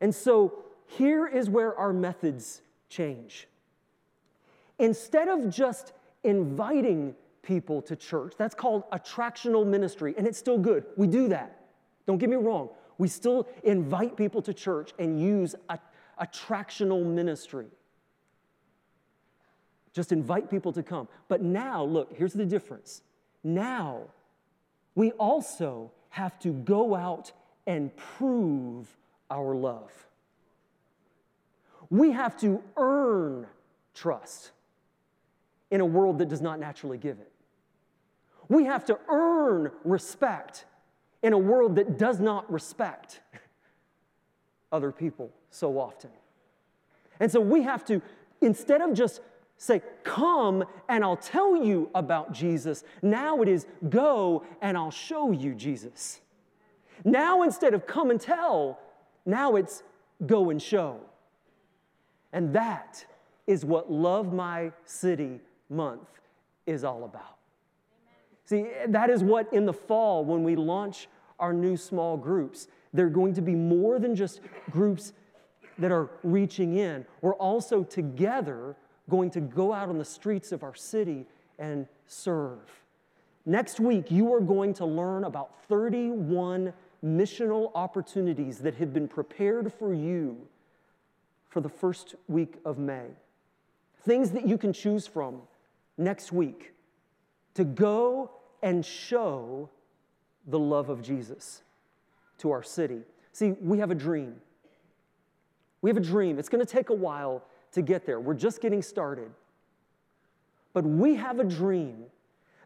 And 0.00 0.14
so 0.14 0.64
here 0.86 1.26
is 1.26 1.48
where 1.48 1.76
our 1.76 1.92
methods 1.92 2.62
change. 2.88 3.46
Instead 4.78 5.28
of 5.28 5.50
just 5.50 5.92
inviting 6.24 7.14
people 7.42 7.82
to 7.82 7.96
church, 7.96 8.34
that's 8.36 8.54
called 8.54 8.88
attractional 8.90 9.66
ministry, 9.66 10.14
and 10.16 10.26
it's 10.26 10.38
still 10.38 10.58
good. 10.58 10.84
We 10.96 11.06
do 11.06 11.28
that. 11.28 11.66
Don't 12.06 12.18
get 12.18 12.28
me 12.28 12.36
wrong. 12.36 12.70
We 12.98 13.08
still 13.08 13.48
invite 13.62 14.16
people 14.16 14.42
to 14.42 14.52
church 14.52 14.92
and 14.98 15.20
use 15.20 15.54
attractional 16.20 17.04
ministry. 17.04 17.66
Just 19.92 20.12
invite 20.12 20.50
people 20.50 20.72
to 20.72 20.82
come. 20.82 21.08
But 21.28 21.42
now, 21.42 21.82
look, 21.82 22.14
here's 22.16 22.32
the 22.32 22.44
difference. 22.44 23.02
Now, 23.42 24.02
we 24.94 25.12
also 25.12 25.92
have 26.10 26.38
to 26.40 26.52
go 26.52 26.94
out 26.94 27.32
and 27.66 27.94
prove 27.96 28.96
our 29.30 29.54
love. 29.54 29.92
We 31.88 32.12
have 32.12 32.38
to 32.40 32.62
earn 32.76 33.46
trust 33.94 34.50
in 35.70 35.80
a 35.80 35.86
world 35.86 36.18
that 36.18 36.28
does 36.28 36.40
not 36.40 36.58
naturally 36.58 36.98
give 36.98 37.18
it. 37.18 37.30
We 38.48 38.64
have 38.64 38.84
to 38.86 38.98
earn 39.08 39.70
respect 39.84 40.64
in 41.22 41.32
a 41.32 41.38
world 41.38 41.76
that 41.76 41.98
does 41.98 42.18
not 42.18 42.50
respect 42.50 43.20
other 44.72 44.90
people 44.90 45.30
so 45.50 45.78
often. 45.78 46.10
And 47.20 47.30
so 47.30 47.40
we 47.40 47.62
have 47.62 47.84
to, 47.86 48.02
instead 48.40 48.80
of 48.80 48.94
just 48.94 49.20
say, 49.56 49.82
Come 50.02 50.64
and 50.88 51.04
I'll 51.04 51.16
tell 51.16 51.62
you 51.62 51.90
about 51.94 52.32
Jesus. 52.32 52.82
Now 53.02 53.42
it 53.42 53.48
is, 53.48 53.66
Go 53.88 54.44
and 54.60 54.76
I'll 54.76 54.90
show 54.90 55.30
you 55.30 55.54
Jesus. 55.54 56.20
Now 57.04 57.42
instead 57.42 57.74
of 57.74 57.86
come 57.86 58.10
and 58.10 58.20
tell, 58.20 58.78
now 59.24 59.56
it's 59.56 59.82
go 60.26 60.50
and 60.50 60.60
show. 60.60 61.00
And 62.32 62.52
that 62.54 63.04
is 63.46 63.64
what 63.64 63.90
Love 63.90 64.32
My 64.32 64.72
City 64.84 65.40
month 65.70 66.08
is 66.66 66.84
all 66.84 67.04
about. 67.04 67.36
See, 68.44 68.66
that 68.88 69.10
is 69.10 69.22
what 69.22 69.52
in 69.52 69.64
the 69.64 69.72
fall, 69.72 70.24
when 70.24 70.42
we 70.42 70.56
launch 70.56 71.08
our 71.38 71.52
new 71.52 71.76
small 71.76 72.16
groups, 72.16 72.68
they're 72.92 73.08
going 73.08 73.34
to 73.34 73.42
be 73.42 73.54
more 73.54 73.98
than 73.98 74.16
just 74.16 74.40
groups 74.70 75.12
that 75.78 75.92
are 75.92 76.10
reaching 76.22 76.76
in. 76.76 77.06
We're 77.22 77.34
also 77.34 77.84
together 77.84 78.76
going 79.08 79.30
to 79.30 79.40
go 79.40 79.72
out 79.72 79.88
on 79.88 79.98
the 79.98 80.04
streets 80.04 80.52
of 80.52 80.62
our 80.62 80.74
city 80.74 81.26
and 81.58 81.86
serve. 82.06 82.58
Next 83.46 83.80
week, 83.80 84.10
you 84.10 84.32
are 84.34 84.40
going 84.40 84.74
to 84.74 84.84
learn 84.84 85.24
about 85.24 85.64
31 85.68 86.72
missional 87.04 87.70
opportunities 87.74 88.58
that 88.58 88.74
have 88.74 88.92
been 88.92 89.08
prepared 89.08 89.72
for 89.72 89.94
you 89.94 90.36
for 91.48 91.60
the 91.60 91.68
first 91.68 92.14
week 92.28 92.54
of 92.64 92.78
May. 92.78 93.06
Things 94.04 94.30
that 94.32 94.46
you 94.46 94.58
can 94.58 94.72
choose 94.72 95.06
from 95.06 95.42
next 96.00 96.32
week 96.32 96.72
to 97.54 97.64
go 97.64 98.30
and 98.62 98.84
show 98.84 99.70
the 100.46 100.58
love 100.58 100.88
of 100.88 101.02
Jesus 101.02 101.62
to 102.38 102.50
our 102.50 102.62
city. 102.62 103.02
See, 103.32 103.52
we 103.60 103.78
have 103.78 103.90
a 103.90 103.94
dream. 103.94 104.36
We 105.82 105.90
have 105.90 105.96
a 105.96 106.00
dream. 106.00 106.38
It's 106.38 106.48
going 106.48 106.64
to 106.64 106.70
take 106.70 106.90
a 106.90 106.94
while 106.94 107.44
to 107.72 107.82
get 107.82 108.06
there. 108.06 108.20
We're 108.20 108.34
just 108.34 108.60
getting 108.60 108.82
started. 108.82 109.30
But 110.72 110.84
we 110.84 111.14
have 111.16 111.38
a 111.38 111.44
dream 111.44 112.04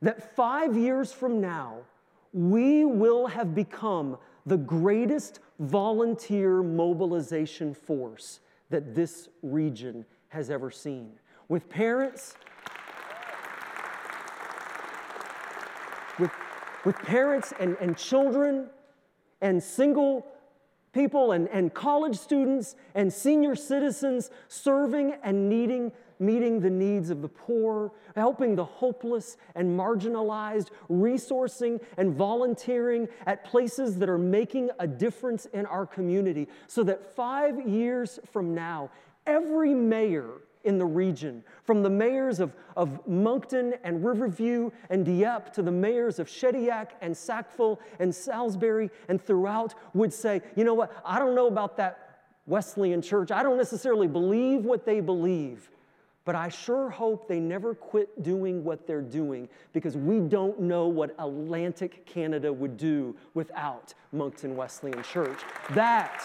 that 0.02 0.34
five 0.36 0.76
years 0.76 1.12
from 1.12 1.40
now, 1.40 1.78
we 2.32 2.84
will 2.84 3.26
have 3.26 3.54
become 3.54 4.18
the 4.46 4.56
greatest 4.56 5.40
volunteer 5.58 6.62
mobilization 6.62 7.72
force 7.74 8.40
that 8.70 8.94
this 8.94 9.28
region 9.42 10.04
has 10.28 10.50
ever 10.50 10.70
seen. 10.70 11.12
With 11.48 11.68
parents, 11.68 12.34
with, 16.18 16.30
with 16.84 16.96
parents 16.98 17.52
and, 17.58 17.76
and 17.80 17.96
children 17.96 18.68
and 19.40 19.62
single 19.62 20.26
people 20.92 21.32
and, 21.32 21.48
and 21.48 21.74
college 21.74 22.16
students 22.16 22.76
and 22.94 23.12
senior 23.12 23.54
citizens 23.54 24.30
serving 24.48 25.14
and 25.22 25.48
needing 25.48 25.92
meeting 26.18 26.60
the 26.60 26.70
needs 26.70 27.10
of 27.10 27.22
the 27.22 27.28
poor, 27.28 27.92
helping 28.14 28.54
the 28.54 28.64
hopeless 28.64 29.36
and 29.54 29.78
marginalized, 29.78 30.68
resourcing 30.90 31.80
and 31.96 32.14
volunteering 32.14 33.08
at 33.26 33.44
places 33.44 33.98
that 33.98 34.08
are 34.08 34.18
making 34.18 34.70
a 34.78 34.86
difference 34.86 35.46
in 35.46 35.66
our 35.66 35.86
community, 35.86 36.48
so 36.66 36.82
that 36.84 37.14
five 37.14 37.66
years 37.68 38.18
from 38.32 38.54
now, 38.54 38.90
every 39.26 39.74
mayor 39.74 40.40
in 40.64 40.78
the 40.78 40.84
region, 40.84 41.44
from 41.62 41.82
the 41.82 41.90
mayors 41.90 42.40
of, 42.40 42.54
of 42.76 43.06
Moncton 43.06 43.74
and 43.84 44.04
Riverview 44.04 44.70
and 44.90 45.04
Dieppe 45.04 45.50
to 45.52 45.62
the 45.62 45.70
mayors 45.70 46.18
of 46.18 46.28
Shediac 46.28 46.90
and 47.00 47.16
Sackville 47.16 47.80
and 47.98 48.14
Salisbury 48.14 48.90
and 49.08 49.22
throughout, 49.22 49.74
would 49.92 50.12
say, 50.12 50.42
you 50.56 50.64
know 50.64 50.74
what, 50.74 50.92
I 51.04 51.18
don't 51.18 51.34
know 51.34 51.46
about 51.46 51.76
that 51.76 52.04
Wesleyan 52.46 53.02
church. 53.02 53.30
I 53.30 53.42
don't 53.42 53.56
necessarily 53.56 54.08
believe 54.08 54.64
what 54.64 54.84
they 54.84 55.00
believe, 55.00 55.70
but 56.24 56.34
I 56.34 56.48
sure 56.48 56.90
hope 56.90 57.28
they 57.28 57.40
never 57.40 57.74
quit 57.74 58.22
doing 58.22 58.64
what 58.64 58.86
they're 58.86 59.02
doing 59.02 59.48
because 59.72 59.96
we 59.96 60.20
don't 60.20 60.60
know 60.60 60.88
what 60.88 61.14
Atlantic 61.18 62.06
Canada 62.06 62.52
would 62.52 62.76
do 62.76 63.14
without 63.34 63.94
Moncton 64.12 64.56
Wesleyan 64.56 65.02
Church. 65.02 65.38
That 65.70 66.22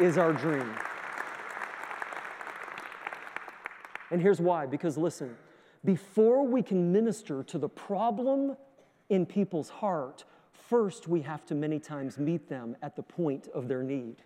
is 0.00 0.18
our 0.18 0.32
dream. 0.32 0.74
And 4.14 4.22
here's 4.22 4.40
why 4.40 4.64
because 4.64 4.96
listen, 4.96 5.36
before 5.84 6.46
we 6.46 6.62
can 6.62 6.92
minister 6.92 7.42
to 7.42 7.58
the 7.58 7.68
problem 7.68 8.56
in 9.08 9.26
people's 9.26 9.68
heart, 9.68 10.22
first 10.52 11.08
we 11.08 11.20
have 11.22 11.44
to 11.46 11.56
many 11.56 11.80
times 11.80 12.16
meet 12.16 12.48
them 12.48 12.76
at 12.80 12.94
the 12.94 13.02
point 13.02 13.48
of 13.52 13.66
their 13.66 13.82
need. 13.82 14.22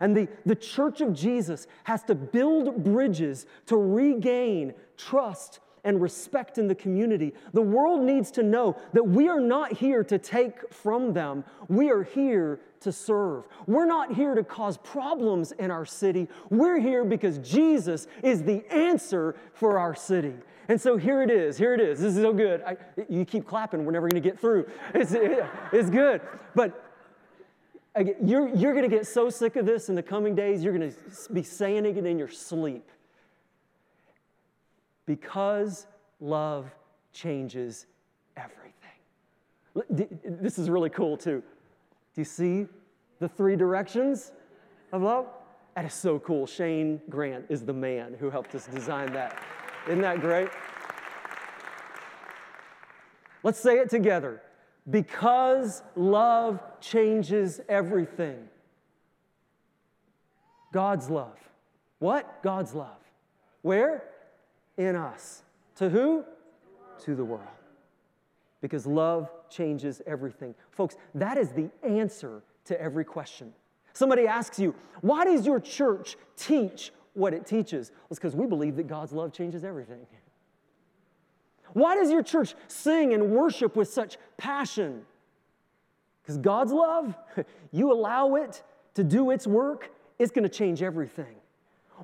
And 0.00 0.16
the, 0.16 0.28
the 0.46 0.54
church 0.54 1.02
of 1.02 1.12
Jesus 1.12 1.66
has 1.84 2.02
to 2.04 2.14
build 2.14 2.82
bridges 2.82 3.44
to 3.66 3.76
regain 3.76 4.72
trust 4.96 5.60
and 5.84 6.00
respect 6.00 6.58
in 6.58 6.68
the 6.68 6.74
community. 6.74 7.34
The 7.52 7.62
world 7.62 8.02
needs 8.02 8.30
to 8.32 8.42
know 8.42 8.76
that 8.92 9.02
we 9.02 9.28
are 9.28 9.40
not 9.40 9.72
here 9.72 10.04
to 10.04 10.18
take 10.18 10.72
from 10.72 11.12
them, 11.12 11.44
we 11.68 11.90
are 11.90 12.02
here 12.02 12.60
to 12.80 12.92
serve. 12.92 13.46
We're 13.66 13.86
not 13.86 14.14
here 14.14 14.34
to 14.34 14.42
cause 14.42 14.78
problems 14.78 15.52
in 15.52 15.70
our 15.70 15.84
city. 15.84 16.28
We're 16.48 16.80
here 16.80 17.04
because 17.04 17.38
Jesus 17.38 18.06
is 18.22 18.42
the 18.42 18.64
answer 18.72 19.36
for 19.52 19.78
our 19.78 19.94
city. 19.94 20.34
And 20.68 20.80
so 20.80 20.96
here 20.96 21.22
it 21.22 21.30
is. 21.30 21.58
Here 21.58 21.74
it 21.74 21.80
is. 21.80 22.00
This 22.00 22.16
is 22.16 22.22
so 22.22 22.32
good. 22.32 22.62
I, 22.62 22.76
you 23.08 23.24
keep 23.24 23.46
clapping. 23.46 23.84
We're 23.84 23.92
never 23.92 24.08
going 24.08 24.22
to 24.22 24.28
get 24.28 24.38
through. 24.38 24.66
It's, 24.94 25.12
it's 25.72 25.90
good. 25.90 26.22
But 26.54 26.90
you're, 28.22 28.48
you're 28.54 28.72
going 28.72 28.88
to 28.88 28.96
get 28.96 29.06
so 29.06 29.30
sick 29.30 29.56
of 29.56 29.66
this 29.66 29.88
in 29.88 29.94
the 29.94 30.02
coming 30.02 30.34
days, 30.34 30.62
you're 30.62 30.76
going 30.76 30.92
to 30.92 31.32
be 31.32 31.42
saying 31.42 31.86
it 31.86 31.96
in 31.98 32.18
your 32.18 32.28
sleep. 32.28 32.88
Because 35.10 35.88
love 36.20 36.72
changes 37.12 37.86
everything. 38.36 40.06
This 40.24 40.56
is 40.56 40.70
really 40.70 40.88
cool, 40.88 41.16
too. 41.16 41.42
Do 42.14 42.20
you 42.20 42.24
see 42.24 42.68
the 43.18 43.28
three 43.28 43.56
directions 43.56 44.30
of 44.92 45.02
love? 45.02 45.26
That 45.74 45.84
is 45.84 45.94
so 45.94 46.20
cool. 46.20 46.46
Shane 46.46 47.00
Grant 47.10 47.46
is 47.48 47.64
the 47.64 47.72
man 47.72 48.14
who 48.20 48.30
helped 48.30 48.54
us 48.54 48.68
design 48.68 49.12
that. 49.14 49.36
Isn't 49.88 50.00
that 50.02 50.20
great? 50.20 50.46
Let's 53.42 53.58
say 53.58 53.78
it 53.78 53.90
together 53.90 54.40
because 54.90 55.82
love 55.96 56.62
changes 56.80 57.60
everything. 57.68 58.48
God's 60.72 61.10
love. 61.10 61.36
What? 61.98 62.44
God's 62.44 62.76
love. 62.76 63.02
Where? 63.62 64.04
In 64.80 64.96
us. 64.96 65.42
To 65.76 65.90
who? 65.90 66.24
to 67.04 67.14
the 67.14 67.24
world. 67.24 67.46
Because 68.60 68.86
love 68.86 69.30
changes 69.48 70.02
everything. 70.06 70.54
Folks, 70.70 70.96
that 71.14 71.38
is 71.38 71.50
the 71.50 71.70
answer 71.82 72.42
to 72.66 72.80
every 72.80 73.04
question. 73.04 73.52
Somebody 73.92 74.26
asks 74.26 74.58
you, 74.58 74.74
why 75.00 75.24
does 75.24 75.46
your 75.46 75.60
church 75.60 76.16
teach 76.36 76.92
what 77.14 77.34
it 77.34 77.46
teaches? 77.46 77.90
Well, 77.90 78.06
it's 78.10 78.18
because 78.18 78.36
we 78.36 78.46
believe 78.46 78.76
that 78.76 78.86
God's 78.86 79.12
love 79.12 79.32
changes 79.32 79.64
everything. 79.64 80.06
Why 81.72 81.96
does 81.96 82.10
your 82.10 82.22
church 82.22 82.54
sing 82.68 83.14
and 83.14 83.30
worship 83.30 83.76
with 83.76 83.88
such 83.88 84.18
passion? 84.36 85.02
Because 86.22 86.36
God's 86.38 86.72
love, 86.72 87.16
you 87.72 87.92
allow 87.92 88.34
it 88.34 88.62
to 88.94 89.04
do 89.04 89.30
its 89.30 89.46
work, 89.46 89.90
it's 90.18 90.30
going 90.30 90.42
to 90.42 90.48
change 90.48 90.82
everything. 90.82 91.39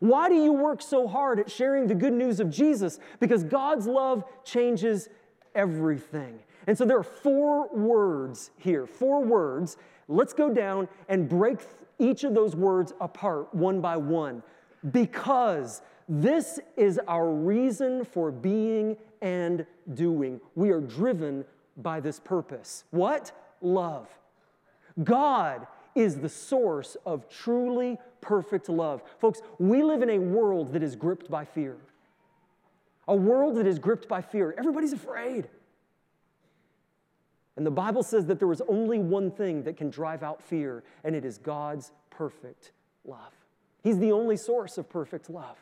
Why 0.00 0.28
do 0.28 0.34
you 0.34 0.52
work 0.52 0.82
so 0.82 1.06
hard 1.08 1.40
at 1.40 1.50
sharing 1.50 1.86
the 1.86 1.94
good 1.94 2.12
news 2.12 2.40
of 2.40 2.50
Jesus? 2.50 2.98
Because 3.20 3.44
God's 3.44 3.86
love 3.86 4.24
changes 4.44 5.08
everything. 5.54 6.38
And 6.66 6.76
so 6.76 6.84
there 6.84 6.98
are 6.98 7.02
four 7.02 7.68
words 7.68 8.50
here, 8.58 8.86
four 8.86 9.22
words. 9.22 9.76
Let's 10.08 10.32
go 10.32 10.52
down 10.52 10.88
and 11.08 11.28
break 11.28 11.60
each 11.98 12.24
of 12.24 12.34
those 12.34 12.54
words 12.54 12.92
apart 13.00 13.54
one 13.54 13.80
by 13.80 13.96
one. 13.96 14.42
Because 14.92 15.82
this 16.08 16.60
is 16.76 17.00
our 17.08 17.30
reason 17.30 18.04
for 18.04 18.30
being 18.30 18.96
and 19.22 19.66
doing. 19.94 20.40
We 20.54 20.70
are 20.70 20.80
driven 20.80 21.44
by 21.78 22.00
this 22.00 22.20
purpose. 22.20 22.84
What? 22.90 23.32
Love. 23.60 24.08
God 25.02 25.66
is 25.94 26.16
the 26.16 26.28
source 26.28 26.96
of 27.06 27.28
truly 27.28 27.98
perfect 28.26 28.68
love. 28.68 29.02
Folks, 29.18 29.40
we 29.58 29.82
live 29.82 30.02
in 30.02 30.10
a 30.10 30.18
world 30.18 30.72
that 30.72 30.82
is 30.82 30.96
gripped 30.96 31.30
by 31.30 31.44
fear. 31.44 31.76
A 33.08 33.14
world 33.14 33.56
that 33.56 33.66
is 33.66 33.78
gripped 33.78 34.08
by 34.08 34.20
fear. 34.20 34.54
Everybody's 34.58 34.92
afraid. 34.92 35.48
And 37.56 37.64
the 37.64 37.70
Bible 37.70 38.02
says 38.02 38.26
that 38.26 38.38
there 38.38 38.52
is 38.52 38.60
only 38.68 38.98
one 38.98 39.30
thing 39.30 39.62
that 39.62 39.76
can 39.76 39.90
drive 39.90 40.22
out 40.22 40.42
fear, 40.42 40.82
and 41.04 41.14
it 41.14 41.24
is 41.24 41.38
God's 41.38 41.92
perfect 42.10 42.72
love. 43.04 43.32
He's 43.82 43.98
the 43.98 44.12
only 44.12 44.36
source 44.36 44.76
of 44.76 44.90
perfect 44.90 45.30
love. 45.30 45.56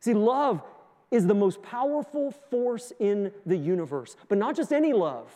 See, 0.00 0.12
love 0.12 0.62
is 1.10 1.26
the 1.26 1.34
most 1.34 1.62
powerful 1.62 2.32
force 2.50 2.92
in 2.98 3.32
the 3.46 3.56
universe, 3.56 4.16
but 4.28 4.36
not 4.36 4.56
just 4.56 4.72
any 4.72 4.92
love. 4.92 5.30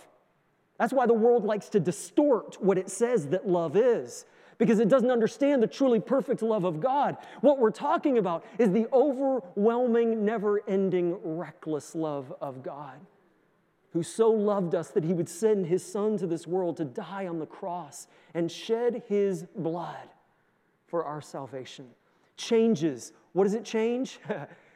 That's 0.79 0.92
why 0.92 1.07
the 1.07 1.14
world 1.14 1.44
likes 1.44 1.68
to 1.70 1.81
distort 1.81 2.61
what 2.61 2.77
it 2.77 2.90
says 2.90 3.29
that 3.29 3.49
love 3.49 3.77
is, 3.77 4.25
because 4.61 4.79
it 4.79 4.90
doesn't 4.90 5.11
understand 5.11 5.62
the 5.62 5.66
truly 5.66 5.99
perfect 5.99 6.42
love 6.42 6.64
of 6.64 6.81
God. 6.81 7.16
What 7.40 7.59
we're 7.59 7.70
talking 7.70 8.18
about 8.18 8.44
is 8.59 8.70
the 8.70 8.87
overwhelming, 8.92 10.23
never 10.23 10.61
ending, 10.68 11.16
reckless 11.25 11.94
love 11.94 12.33
of 12.42 12.62
God 12.62 13.01
who 13.94 14.03
so 14.03 14.31
loved 14.31 14.75
us 14.75 14.90
that 14.90 15.03
he 15.03 15.14
would 15.14 15.29
send 15.29 15.66
his 15.66 15.85
son 15.85 16.16
to 16.18 16.27
this 16.27 16.46
world 16.46 16.77
to 16.77 16.85
die 16.85 17.27
on 17.27 17.38
the 17.38 17.46
cross 17.46 18.07
and 18.35 18.53
shed 18.53 19.03
his 19.09 19.46
blood 19.57 20.09
for 20.87 21.05
our 21.05 21.23
salvation. 21.23 21.87
Changes. 22.37 23.12
What 23.33 23.44
does 23.44 23.55
it 23.55 23.64
change? 23.64 24.20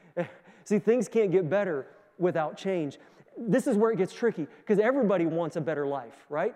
See, 0.64 0.78
things 0.78 1.08
can't 1.08 1.30
get 1.30 1.48
better 1.48 1.88
without 2.18 2.56
change. 2.56 2.98
This 3.36 3.66
is 3.66 3.76
where 3.76 3.90
it 3.90 3.98
gets 3.98 4.14
tricky 4.14 4.46
because 4.60 4.78
everybody 4.78 5.26
wants 5.26 5.56
a 5.56 5.60
better 5.60 5.86
life, 5.86 6.24
right? 6.30 6.54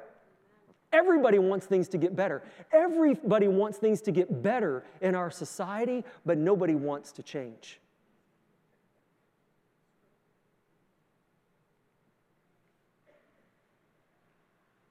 Everybody 0.93 1.39
wants 1.39 1.67
things 1.67 1.89
to 1.91 1.99
get 1.99 2.17
better. 2.17 2.43
Everybody 2.73 3.49
wants 3.49 3.79
things 3.79 4.01
to 4.03 4.13
get 4.13 4.43
better 4.43 4.85
in 5.01 5.15
our 5.15 5.31
society, 5.31 6.05
but 6.25 6.39
nobody 6.39 6.75
wants 6.75 7.13
to 7.13 7.23
change. 7.23 7.81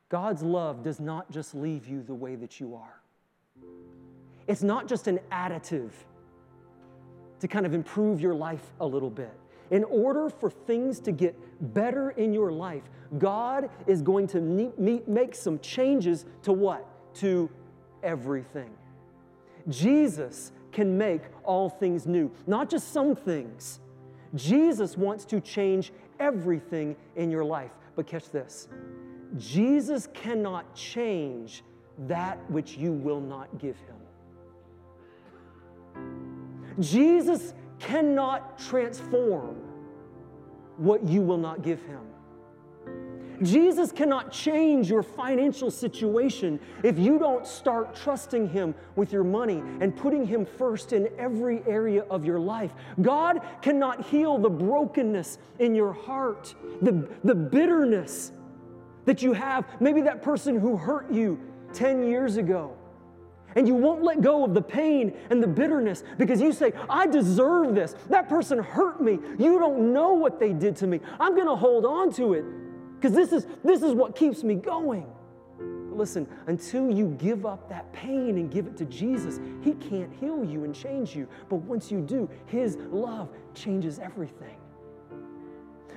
God's 0.09 0.41
love 0.41 0.83
does 0.83 0.99
not 0.99 1.29
just 1.31 1.53
leave 1.53 1.87
you 1.87 2.01
the 2.01 2.13
way 2.13 2.35
that 2.35 2.59
you 2.59 2.75
are. 2.75 3.01
It's 4.47 4.63
not 4.63 4.87
just 4.87 5.07
an 5.07 5.19
additive 5.31 5.91
to 7.39 7.47
kind 7.47 7.65
of 7.65 7.73
improve 7.73 8.21
your 8.21 8.33
life 8.33 8.71
a 8.79 8.85
little 8.85 9.09
bit. 9.09 9.33
In 9.71 9.83
order 9.83 10.29
for 10.29 10.49
things 10.49 10.99
to 11.01 11.11
get 11.11 11.35
better 11.73 12.11
in 12.11 12.33
your 12.33 12.51
life, 12.51 12.83
God 13.17 13.69
is 13.85 14.01
going 14.01 14.27
to 14.27 14.41
make 15.07 15.35
some 15.35 15.59
changes 15.59 16.25
to 16.43 16.53
what? 16.53 16.85
To 17.15 17.49
everything. 18.03 18.71
Jesus 19.69 20.51
can 20.71 20.97
make 20.97 21.21
all 21.43 21.69
things 21.69 22.05
new, 22.05 22.31
not 22.45 22.69
just 22.69 22.93
some 22.93 23.15
things. 23.15 23.79
Jesus 24.35 24.97
wants 24.97 25.25
to 25.25 25.41
change 25.41 25.91
everything 26.19 26.95
in 27.15 27.31
your 27.31 27.43
life. 27.43 27.71
But 27.95 28.07
catch 28.07 28.29
this 28.29 28.67
Jesus 29.37 30.07
cannot 30.13 30.73
change 30.75 31.63
that 32.07 32.37
which 32.51 32.77
you 32.77 32.91
will 32.91 33.19
not 33.19 33.57
give 33.57 33.75
him. 33.77 33.95
Jesus 36.79 37.53
cannot 37.79 38.57
transform 38.59 39.55
what 40.77 41.03
you 41.03 41.21
will 41.21 41.37
not 41.37 41.61
give 41.61 41.81
him. 41.83 42.01
Jesus 43.43 43.91
cannot 43.91 44.31
change 44.31 44.89
your 44.89 45.03
financial 45.03 45.69
situation 45.69 46.59
if 46.83 46.97
you 46.97 47.19
don't 47.19 47.45
start 47.45 47.95
trusting 47.95 48.49
Him 48.49 48.73
with 48.95 49.11
your 49.13 49.23
money 49.23 49.61
and 49.79 49.95
putting 49.95 50.25
Him 50.25 50.45
first 50.45 50.93
in 50.93 51.09
every 51.17 51.61
area 51.67 52.03
of 52.09 52.25
your 52.25 52.39
life. 52.39 52.73
God 53.01 53.41
cannot 53.61 54.05
heal 54.05 54.37
the 54.37 54.49
brokenness 54.49 55.37
in 55.59 55.75
your 55.75 55.93
heart, 55.93 56.55
the, 56.81 57.07
the 57.23 57.35
bitterness 57.35 58.31
that 59.05 59.21
you 59.21 59.33
have, 59.33 59.65
maybe 59.79 60.01
that 60.01 60.21
person 60.21 60.59
who 60.59 60.75
hurt 60.75 61.11
you 61.11 61.39
10 61.73 62.07
years 62.07 62.37
ago. 62.37 62.76
And 63.55 63.67
you 63.67 63.73
won't 63.73 64.03
let 64.03 64.21
go 64.21 64.43
of 64.43 64.53
the 64.53 64.61
pain 64.61 65.17
and 65.29 65.41
the 65.41 65.47
bitterness 65.47 66.03
because 66.17 66.41
you 66.41 66.51
say, 66.51 66.73
I 66.89 67.07
deserve 67.07 67.73
this. 67.73 67.95
That 68.09 68.29
person 68.29 68.59
hurt 68.59 69.01
me. 69.01 69.19
You 69.39 69.59
don't 69.59 69.93
know 69.93 70.13
what 70.13 70.39
they 70.39 70.53
did 70.53 70.75
to 70.77 70.87
me. 70.87 70.99
I'm 71.19 71.33
going 71.33 71.47
to 71.47 71.55
hold 71.55 71.85
on 71.85 72.11
to 72.13 72.33
it 72.33 72.45
because 72.95 73.13
this 73.13 73.31
is, 73.31 73.47
this 73.63 73.81
is 73.81 73.93
what 73.93 74.15
keeps 74.15 74.43
me 74.43 74.55
going. 74.55 75.07
But 75.57 75.97
listen, 75.97 76.27
until 76.47 76.91
you 76.91 77.15
give 77.19 77.45
up 77.45 77.69
that 77.69 77.91
pain 77.93 78.37
and 78.37 78.51
give 78.51 78.67
it 78.67 78.77
to 78.77 78.85
Jesus, 78.85 79.39
He 79.61 79.73
can't 79.73 80.13
heal 80.19 80.43
you 80.43 80.63
and 80.63 80.75
change 80.75 81.15
you. 81.15 81.27
But 81.49 81.57
once 81.57 81.91
you 81.91 82.01
do, 82.01 82.29
His 82.45 82.77
love 82.91 83.29
changes 83.55 83.97
everything. 83.97 84.56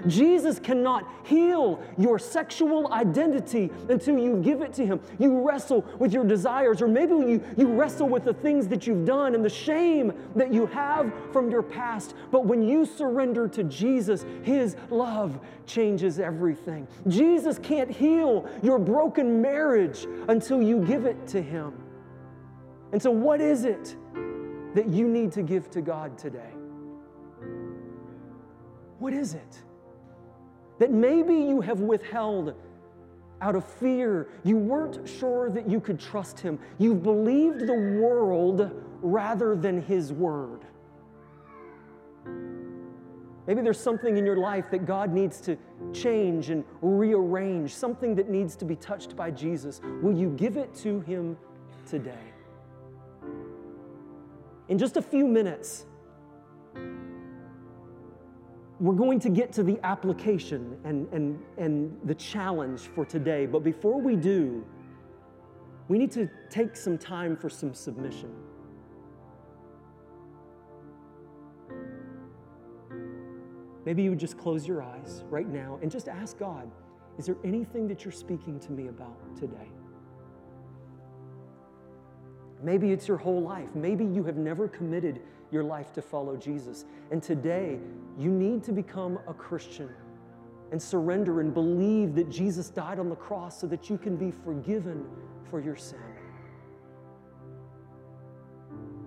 Jesus 0.06 0.58
cannot 0.58 1.06
heal 1.24 1.82
your 1.98 2.18
sexual 2.18 2.92
identity 2.92 3.70
until 3.88 4.18
you 4.18 4.36
give 4.42 4.62
it 4.62 4.72
to 4.74 4.86
Him. 4.86 5.00
You 5.18 5.46
wrestle 5.46 5.84
with 5.98 6.12
your 6.12 6.24
desires, 6.24 6.82
or 6.82 6.88
maybe 6.88 7.14
you, 7.14 7.42
you 7.56 7.68
wrestle 7.68 8.08
with 8.08 8.24
the 8.24 8.34
things 8.34 8.68
that 8.68 8.86
you've 8.86 9.04
done 9.04 9.34
and 9.34 9.44
the 9.44 9.50
shame 9.50 10.12
that 10.36 10.52
you 10.52 10.66
have 10.66 11.12
from 11.32 11.50
your 11.50 11.62
past. 11.62 12.14
But 12.30 12.46
when 12.46 12.62
you 12.62 12.84
surrender 12.84 13.48
to 13.48 13.64
Jesus, 13.64 14.24
His 14.42 14.76
love 14.90 15.38
changes 15.66 16.18
everything. 16.18 16.86
Jesus 17.08 17.58
can't 17.58 17.90
heal 17.90 18.48
your 18.62 18.78
broken 18.78 19.40
marriage 19.40 20.06
until 20.28 20.62
you 20.62 20.84
give 20.84 21.04
it 21.06 21.26
to 21.28 21.42
Him. 21.42 21.72
And 22.92 23.00
so, 23.00 23.10
what 23.10 23.40
is 23.40 23.64
it 23.64 23.96
that 24.74 24.88
you 24.88 25.08
need 25.08 25.32
to 25.32 25.42
give 25.42 25.70
to 25.70 25.80
God 25.80 26.18
today? 26.18 26.50
What 28.98 29.12
is 29.12 29.34
it? 29.34 29.62
That 30.80 30.90
maybe 30.90 31.34
you 31.34 31.60
have 31.60 31.80
withheld 31.80 32.54
out 33.42 33.54
of 33.54 33.64
fear. 33.64 34.28
You 34.42 34.56
weren't 34.56 35.08
sure 35.08 35.50
that 35.50 35.68
you 35.68 35.78
could 35.78 36.00
trust 36.00 36.40
Him. 36.40 36.58
You 36.78 36.94
believed 36.94 37.60
the 37.60 37.98
world 38.00 38.70
rather 39.02 39.54
than 39.54 39.82
His 39.82 40.12
word. 40.12 40.62
Maybe 43.46 43.62
there's 43.62 43.80
something 43.80 44.16
in 44.16 44.24
your 44.24 44.36
life 44.36 44.70
that 44.70 44.86
God 44.86 45.12
needs 45.12 45.40
to 45.42 45.58
change 45.92 46.50
and 46.50 46.64
rearrange, 46.80 47.74
something 47.74 48.14
that 48.14 48.30
needs 48.30 48.56
to 48.56 48.64
be 48.64 48.76
touched 48.76 49.16
by 49.16 49.30
Jesus. 49.30 49.80
Will 50.02 50.16
you 50.16 50.30
give 50.30 50.56
it 50.56 50.74
to 50.76 51.00
Him 51.00 51.36
today? 51.86 52.32
In 54.68 54.78
just 54.78 54.96
a 54.96 55.02
few 55.02 55.26
minutes, 55.26 55.84
we're 58.80 58.94
going 58.94 59.20
to 59.20 59.28
get 59.28 59.52
to 59.52 59.62
the 59.62 59.78
application 59.84 60.78
and, 60.84 61.06
and, 61.12 61.38
and 61.58 62.00
the 62.04 62.14
challenge 62.14 62.80
for 62.80 63.04
today. 63.04 63.44
But 63.44 63.62
before 63.62 64.00
we 64.00 64.16
do, 64.16 64.64
we 65.88 65.98
need 65.98 66.10
to 66.12 66.30
take 66.48 66.74
some 66.76 66.96
time 66.96 67.36
for 67.36 67.50
some 67.50 67.74
submission. 67.74 68.34
Maybe 73.84 74.02
you 74.02 74.10
would 74.10 74.18
just 74.18 74.38
close 74.38 74.66
your 74.66 74.82
eyes 74.82 75.24
right 75.28 75.48
now 75.48 75.78
and 75.82 75.90
just 75.90 76.08
ask 76.08 76.38
God, 76.38 76.70
is 77.18 77.26
there 77.26 77.36
anything 77.44 77.86
that 77.88 78.04
you're 78.04 78.12
speaking 78.12 78.58
to 78.60 78.72
me 78.72 78.88
about 78.88 79.36
today? 79.36 79.68
Maybe 82.62 82.92
it's 82.92 83.08
your 83.08 83.16
whole 83.18 83.42
life. 83.42 83.68
Maybe 83.74 84.04
you 84.04 84.22
have 84.24 84.36
never 84.36 84.68
committed 84.68 85.20
your 85.50 85.64
life 85.64 85.92
to 85.94 86.02
follow 86.02 86.36
Jesus. 86.36 86.84
And 87.10 87.22
today, 87.22 87.78
you 88.18 88.30
need 88.30 88.62
to 88.64 88.72
become 88.72 89.18
a 89.26 89.34
Christian. 89.34 89.90
and 90.72 90.80
surrender 90.80 91.40
and 91.40 91.52
believe 91.52 92.14
that 92.14 92.30
Jesus 92.30 92.70
died 92.70 92.98
on 92.98 93.08
the 93.08 93.16
cross 93.16 93.60
so 93.60 93.66
that 93.66 93.90
you 93.90 93.98
can 93.98 94.16
be 94.16 94.30
forgiven 94.30 95.04
for 95.50 95.60
your 95.60 95.76
sin. 95.76 95.98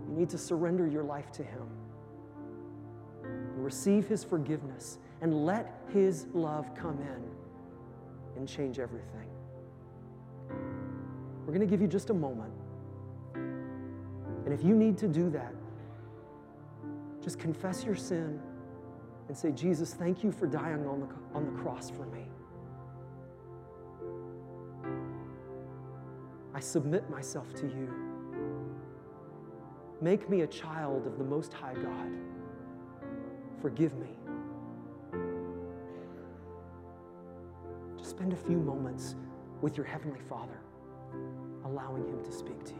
You 0.10 0.14
need 0.14 0.30
to 0.30 0.38
surrender 0.38 0.86
your 0.88 1.04
life 1.04 1.32
to 1.34 1.44
Him 1.44 1.68
and 3.24 3.64
receive 3.64 4.08
His 4.08 4.24
forgiveness 4.24 4.98
and 5.22 5.46
let 5.46 5.80
His 5.94 6.28
love 6.34 6.76
come 6.76 7.00
in 7.00 7.24
and 8.38 8.48
change 8.48 8.78
everything. 8.78 9.30
We're 11.46 11.54
going 11.54 11.62
to 11.62 11.66
give 11.66 11.82
you 11.82 11.88
just 11.88 12.10
a 12.10 12.14
moment. 12.14 12.52
And 13.36 14.54
if 14.54 14.64
you 14.64 14.76
need 14.76 14.98
to 14.98 15.08
do 15.08 15.30
that, 15.30 15.54
just 17.24 17.40
confess 17.40 17.84
your 17.84 17.96
sin 17.96 18.40
and 19.30 19.38
say, 19.38 19.52
Jesus, 19.52 19.94
thank 19.94 20.24
you 20.24 20.32
for 20.32 20.46
dying 20.46 20.86
on 20.86 21.00
the, 21.00 21.08
on 21.34 21.46
the 21.46 21.52
cross 21.62 21.90
for 21.90 22.06
me. 22.08 22.26
I 26.54 26.60
submit 26.60 27.10
myself 27.10 27.54
to 27.56 27.68
you. 27.68 27.90
Make 30.02 30.30
me 30.30 30.42
a 30.42 30.48
child 30.48 31.08
of 31.08 31.18
the 31.18 31.24
Most 31.24 31.54
High 31.54 31.76
God. 31.76 32.12
Forgive 33.62 33.96
me. 33.96 34.10
Just 37.98 38.10
spend 38.10 38.34
a 38.34 38.38
few 38.38 38.58
moments 38.58 39.16
with 39.62 39.78
your 39.78 39.86
Heavenly 39.86 40.20
Father, 40.28 40.60
allowing 41.64 42.06
Him 42.06 42.22
to 42.26 42.32
speak 42.34 42.66
to 42.66 42.74
you. 42.74 42.80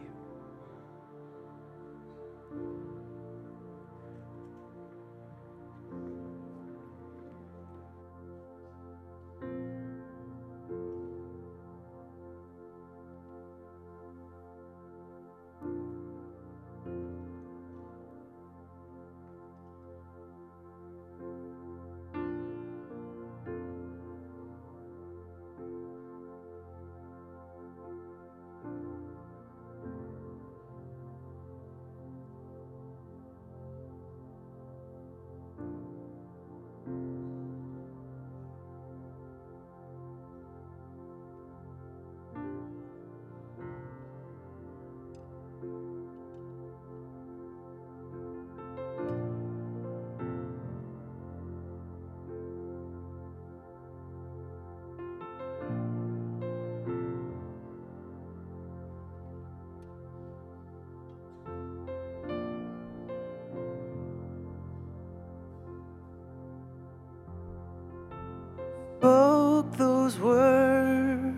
Those 69.76 70.18
words. 70.18 71.34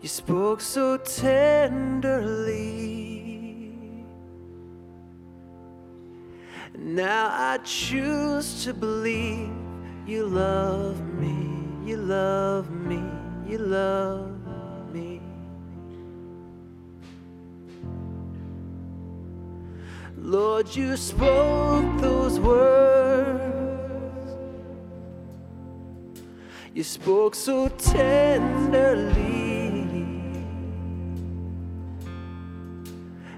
You 0.00 0.08
spoke 0.08 0.60
so 0.60 0.96
tenderly. 0.98 2.68
Now 6.76 7.28
I 7.30 7.58
choose 7.64 8.64
to 8.64 8.72
believe 8.72 9.50
you 10.06 10.26
love 10.26 11.00
me, 11.14 11.36
you 11.84 11.96
love 11.96 12.70
me, 12.70 13.02
you 13.46 13.58
love 13.58 14.30
me. 14.94 15.20
Lord, 20.16 20.74
you 20.76 20.96
spoke 20.96 22.00
those 22.00 22.38
words. 22.38 22.97
You 26.78 26.84
spoke 26.84 27.34
so 27.34 27.66
tenderly. 27.66 29.16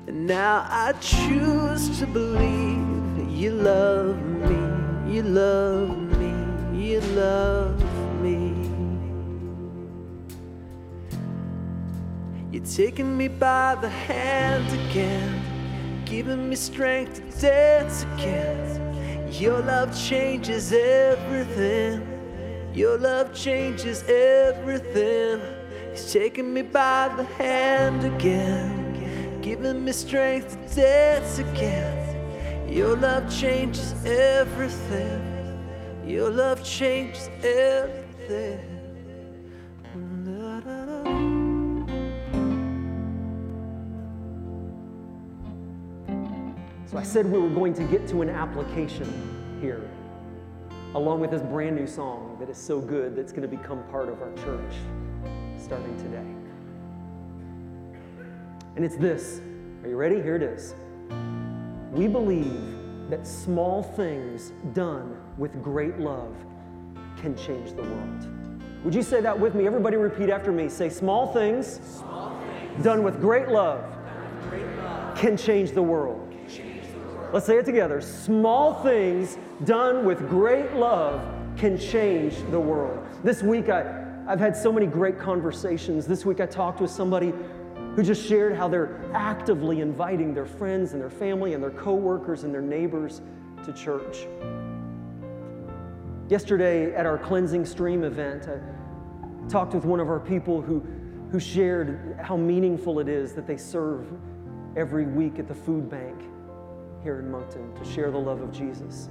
And 0.07 0.26
now 0.26 0.66
I 0.68 0.92
choose 1.00 1.98
to 2.00 2.07
believe 2.07 3.16
that 3.16 3.31
you 3.31 3.53
love 3.53 4.20
me, 4.22 5.14
you 5.14 5.22
love 5.22 5.96
me, 6.18 6.35
you 6.87 7.00
love 7.00 7.83
me. 8.20 8.53
You're 12.53 12.66
taking 12.66 13.16
me 13.16 13.29
by 13.29 13.74
the 13.81 13.88
hand 13.88 14.68
again, 14.90 16.05
giving 16.05 16.50
me 16.50 16.57
strength 16.57 17.14
to 17.14 17.40
dance 17.40 18.03
again. 18.03 19.33
Your 19.33 19.61
love 19.62 19.98
changes 19.98 20.74
everything. 20.74 22.10
Your 22.75 22.99
love 22.99 23.35
changes 23.35 24.05
everything. 24.05 25.41
He's 25.91 26.13
taking 26.13 26.55
me 26.55 26.63
by 26.63 27.13
the 27.17 27.25
hand 27.25 28.05
again, 28.05 29.41
giving 29.43 29.85
me 29.85 29.93
strength 29.93 30.51
to 30.51 30.77
dance 30.77 31.39
again. 31.41 32.71
Your 32.73 32.97
love 32.97 33.29
changes 33.29 33.93
everything. 34.05 35.27
Your 36.07 36.31
love 36.31 36.63
changes 36.63 37.29
everything. 37.43 38.61
So 46.87 46.99
I 46.99 47.03
said 47.05 47.27
we 47.27 47.39
were 47.39 47.49
going 47.49 47.75
to 47.75 47.85
get 47.85 48.09
to 48.09 48.23
an 48.23 48.29
application 48.29 49.59
here 49.61 49.89
along 50.94 51.20
with 51.20 51.31
this 51.31 51.42
brand 51.42 51.76
new 51.76 51.87
song 51.87 52.37
that 52.40 52.48
is 52.48 52.57
so 52.57 52.81
good 52.81 53.14
that's 53.14 53.33
going 53.33 53.48
to 53.48 53.57
become 53.57 53.83
part 53.85 54.09
of 54.09 54.20
our 54.20 54.33
church 54.35 54.74
starting 55.57 55.96
today. 55.98 56.26
And 58.76 58.85
it's 58.85 58.96
this. 58.96 59.40
Are 59.83 59.88
you 59.88 59.96
ready? 59.96 60.16
Here 60.16 60.37
it 60.37 60.42
is. 60.42 60.74
We 61.92 62.09
believe 62.09 62.76
that 63.09 63.26
small 63.26 63.83
things 63.83 64.53
done 64.72 65.16
with 65.38 65.62
great 65.62 65.98
love 65.98 66.35
can 67.16 67.37
change 67.37 67.72
the 67.72 67.83
world. 67.83 68.26
Would 68.85 68.94
you 68.94 69.03
say 69.03 69.20
that 69.20 69.38
with 69.38 69.55
me? 69.55 69.66
Everybody 69.66 69.96
repeat 69.96 70.31
after 70.31 70.50
me. 70.50 70.68
Say, 70.68 70.88
small 70.88 71.33
things, 71.33 71.81
small 71.98 72.40
things 72.40 72.83
done 72.83 73.03
with 73.03 73.20
great 73.20 73.48
love, 73.48 73.85
with 73.85 74.50
great 74.50 74.76
love 74.79 75.16
can 75.16 75.37
change 75.37 75.72
the 75.72 75.83
world. 75.83 76.30
Let's 77.33 77.47
say 77.47 77.59
it 77.59 77.64
together. 77.64 78.01
Small 78.01 78.83
things 78.83 79.38
done 79.64 80.05
with 80.05 80.29
great 80.29 80.73
love 80.73 81.23
can 81.57 81.79
change 81.79 82.35
the 82.51 82.59
world. 82.59 83.07
This 83.23 83.40
week, 83.40 83.69
I, 83.69 84.05
I've 84.27 84.40
had 84.40 84.57
so 84.57 84.73
many 84.73 84.87
great 84.87 85.16
conversations. 85.16 86.09
This 86.09 86.27
week, 86.27 86.40
I 86.40 86.47
talked 86.47 86.81
with 86.81 86.90
somebody 86.90 87.33
who 87.95 88.03
just 88.03 88.27
shared 88.27 88.57
how 88.57 88.66
they're 88.66 89.01
actively 89.14 89.81
inviting 89.81 90.35
their 90.35 90.47
friends 90.47 90.93
and 90.93 91.01
their 91.01 91.11
family 91.11 91.55
and 91.55 91.62
their 91.62 91.71
coworkers 91.71 92.43
and 92.43 92.53
their 92.53 92.62
neighbors 92.62 93.21
to 93.64 93.73
church. 93.73 94.26
Yesterday, 96.28 96.93
at 96.97 97.07
our 97.07 97.18
cleansing 97.18 97.64
stream 97.64 98.03
event, 98.03 98.49
I 98.49 99.49
talked 99.49 99.72
with 99.72 99.85
one 99.85 100.01
of 100.01 100.09
our 100.09 100.20
people 100.20 100.61
who, 100.61 100.85
who 101.31 101.39
shared 101.39 102.18
how 102.20 102.37
meaningful 102.37 102.99
it 102.99 103.09
is 103.09 103.35
that 103.35 103.47
they 103.47 103.57
serve 103.57 104.07
every 104.74 105.05
week 105.05 105.39
at 105.39 105.47
the 105.47 105.55
food 105.55 105.89
bank 105.89 106.30
here 107.03 107.18
in 107.18 107.30
Moncton 107.30 107.74
to 107.74 107.84
share 107.84 108.11
the 108.11 108.18
love 108.18 108.40
of 108.40 108.53
Jesus. 108.53 109.09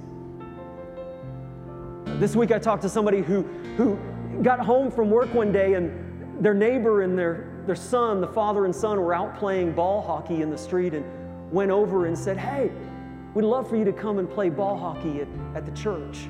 This 2.18 2.36
week 2.36 2.52
I 2.52 2.58
talked 2.58 2.82
to 2.82 2.88
somebody 2.88 3.22
who, 3.22 3.42
who 3.76 3.98
got 4.42 4.60
home 4.60 4.90
from 4.90 5.10
work 5.10 5.32
one 5.34 5.52
day 5.52 5.74
and 5.74 6.44
their 6.44 6.54
neighbor 6.54 7.02
and 7.02 7.18
their, 7.18 7.62
their 7.66 7.76
son, 7.76 8.20
the 8.20 8.28
father 8.28 8.64
and 8.64 8.74
son, 8.74 8.98
were 9.00 9.14
out 9.14 9.38
playing 9.38 9.72
ball 9.72 10.02
hockey 10.02 10.42
in 10.42 10.50
the 10.50 10.58
street 10.58 10.94
and 10.94 11.04
went 11.52 11.70
over 11.70 12.06
and 12.06 12.16
said, 12.16 12.36
Hey, 12.36 12.70
we'd 13.34 13.44
love 13.44 13.68
for 13.68 13.76
you 13.76 13.84
to 13.84 13.92
come 13.92 14.18
and 14.18 14.30
play 14.30 14.48
ball 14.48 14.76
hockey 14.76 15.20
at, 15.20 15.28
at 15.54 15.66
the 15.66 15.72
church, 15.72 16.28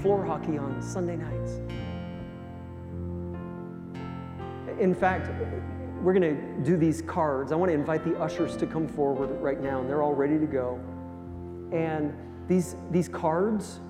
floor 0.00 0.24
hockey 0.24 0.58
on 0.58 0.80
Sunday 0.82 1.16
nights. 1.16 1.60
In 4.80 4.94
fact, 4.94 5.30
we're 6.02 6.12
going 6.12 6.36
to 6.36 6.64
do 6.64 6.76
these 6.76 7.00
cards. 7.02 7.52
I 7.52 7.54
want 7.54 7.70
to 7.70 7.74
invite 7.74 8.04
the 8.04 8.18
ushers 8.18 8.56
to 8.56 8.66
come 8.66 8.88
forward 8.88 9.30
right 9.40 9.60
now, 9.60 9.80
and 9.80 9.88
they're 9.88 10.02
all 10.02 10.14
ready 10.14 10.38
to 10.38 10.46
go. 10.46 10.80
And 11.72 12.12
these, 12.48 12.74
these 12.90 13.08
cards 13.08 13.80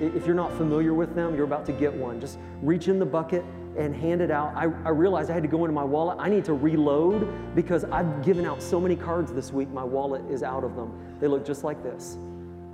If 0.00 0.26
you're 0.26 0.34
not 0.34 0.52
familiar 0.56 0.94
with 0.94 1.14
them, 1.14 1.36
you're 1.36 1.44
about 1.44 1.66
to 1.66 1.72
get 1.72 1.92
one. 1.94 2.20
Just 2.20 2.38
reach 2.62 2.88
in 2.88 2.98
the 2.98 3.06
bucket 3.06 3.44
and 3.76 3.94
hand 3.94 4.20
it 4.20 4.30
out. 4.30 4.52
I, 4.56 4.64
I, 4.84 4.90
realized 4.90 5.30
I 5.30 5.34
had 5.34 5.42
to 5.42 5.48
go 5.48 5.64
into 5.64 5.72
my 5.72 5.84
wallet. 5.84 6.16
I 6.20 6.28
need 6.28 6.44
to 6.46 6.52
reload 6.54 7.54
because 7.54 7.84
I've 7.84 8.24
given 8.24 8.44
out 8.44 8.62
so 8.62 8.80
many 8.80 8.96
cards 8.96 9.32
this 9.32 9.52
week, 9.52 9.68
my 9.68 9.84
wallet 9.84 10.22
is 10.30 10.42
out 10.42 10.64
of 10.64 10.74
them. 10.74 11.16
They 11.20 11.28
look 11.28 11.44
just 11.44 11.62
like 11.62 11.82
this. 11.82 12.16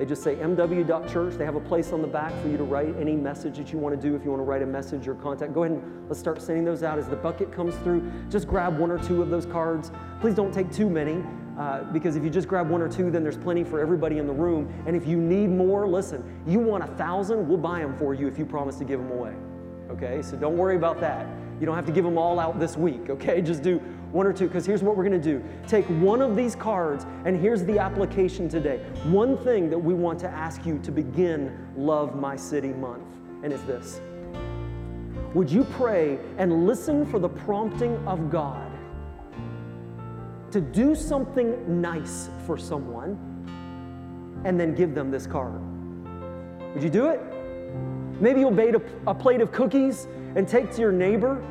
They 0.01 0.07
just 0.07 0.23
say 0.23 0.37
mw.church. 0.37 1.35
They 1.35 1.45
have 1.45 1.57
a 1.57 1.61
place 1.61 1.93
on 1.93 2.01
the 2.01 2.09
back 2.09 2.33
for 2.41 2.49
you 2.49 2.57
to 2.57 2.65
write 2.65 2.97
any 2.99 3.15
message 3.15 3.59
that 3.59 3.71
you 3.71 3.79
want 3.79 3.95
to 3.95 4.01
do. 4.01 4.17
If 4.17 4.25
you 4.25 4.31
want 4.31 4.41
to 4.41 4.45
write 4.47 4.63
a 4.63 4.67
message 4.67 5.07
or 5.07 5.15
contact, 5.15 5.53
go 5.53 5.65
ahead 5.65 5.77
and 5.77 6.09
let's 6.09 6.19
start 6.19 6.41
sending 6.41 6.65
those 6.65 6.83
out 6.83 6.99
as 6.99 7.07
the 7.07 7.17
bucket 7.17 7.53
comes 7.53 7.75
through. 7.77 8.11
Just 8.31 8.49
grab 8.49 8.79
one 8.79 8.91
or 8.91 8.99
two 8.99 9.21
of 9.21 9.29
those 9.29 9.45
cards. 9.45 9.93
Please 10.23 10.35
don't 10.35 10.55
take 10.55 10.73
too 10.73 10.89
many 10.89 11.23
uh, 11.59 11.83
because 11.93 12.17
if 12.17 12.25
you 12.25 12.31
just 12.31 12.49
grab 12.49 12.71
one 12.71 12.81
or 12.81 12.89
two, 12.89 13.11
then 13.11 13.23
there's 13.23 13.37
plenty 13.37 13.63
for 13.63 13.79
everybody 13.79 14.17
in 14.17 14.27
the 14.27 14.33
room. 14.33 14.73
And 14.87 14.97
if 14.97 15.07
you 15.07 15.19
need 15.19 15.49
more, 15.49 15.87
listen, 15.87 16.25
you 16.47 16.61
want 16.61 16.83
a 16.83 16.87
thousand, 16.87 17.47
we'll 17.47 17.59
buy 17.59 17.81
them 17.81 17.95
for 17.99 18.15
you 18.15 18.27
if 18.27 18.39
you 18.39 18.47
promise 18.47 18.77
to 18.77 18.87
give 18.87 19.01
them 19.01 19.11
away. 19.11 19.35
Okay, 19.91 20.23
so 20.23 20.35
don't 20.35 20.57
worry 20.57 20.77
about 20.77 20.99
that. 21.01 21.27
You 21.61 21.67
don't 21.67 21.77
have 21.77 21.85
to 21.85 21.93
give 21.93 22.05
them 22.05 22.17
all 22.17 22.41
out 22.41 22.59
this 22.59 22.75
week, 22.75 23.11
okay? 23.11 23.43
Just 23.43 23.63
do 23.63 23.83
one 24.13 24.27
or 24.27 24.33
two, 24.33 24.47
because 24.47 24.67
here's 24.67 24.83
what 24.83 24.97
we're 24.97 25.05
going 25.05 25.21
to 25.21 25.33
do. 25.33 25.43
Take 25.67 25.87
one 25.87 26.21
of 26.21 26.37
these 26.37 26.57
cards, 26.57 27.07
and 27.25 27.41
here's 27.41 27.65
the 27.65 27.79
application 27.79 28.49
today. 28.49 28.79
One 29.05 29.37
thing 29.39 29.71
that 29.71 29.79
we 29.79 29.95
want 29.95 30.19
to 30.21 30.29
ask 30.29 30.67
you 30.67 30.79
to 30.81 30.91
begin 30.91 31.69
Love 31.77 32.17
My 32.17 32.37
City 32.37 32.73
month, 32.73 33.07
and 33.43 33.53
it's 33.53 33.63
this 33.63 34.01
Would 35.35 35.51
you 35.51 35.65
pray 35.65 36.19
and 36.39 36.67
listen 36.67 37.07
for 37.07 37.19
the 37.19 37.29
prompting 37.29 37.97
of 38.07 38.31
God 38.31 38.71
to 40.51 40.61
do 40.61 40.97
something 40.97 41.81
nice 41.81 42.29
for 42.45 42.59
someone 42.59 43.17
and 44.45 44.59
then 44.59 44.75
give 44.75 44.95
them 44.95 45.11
this 45.11 45.27
card? 45.27 45.61
Would 46.75 46.83
you 46.83 46.91
do 46.91 47.07
it? 47.07 47.21
Maybe 48.21 48.41
you'll 48.41 48.51
bake 48.51 48.75
a, 48.75 48.83
a 49.07 49.15
plate 49.15 49.41
of 49.41 49.53
cookies 49.53 50.07
and 50.35 50.47
take 50.47 50.71
to 50.73 50.81
your 50.81 50.93
neighbor 50.93 51.43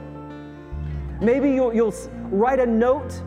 Maybe 1.22 1.52
you'll, 1.52 1.74
you'll 1.74 1.94
write 2.32 2.60
a 2.60 2.66
note 2.66 3.22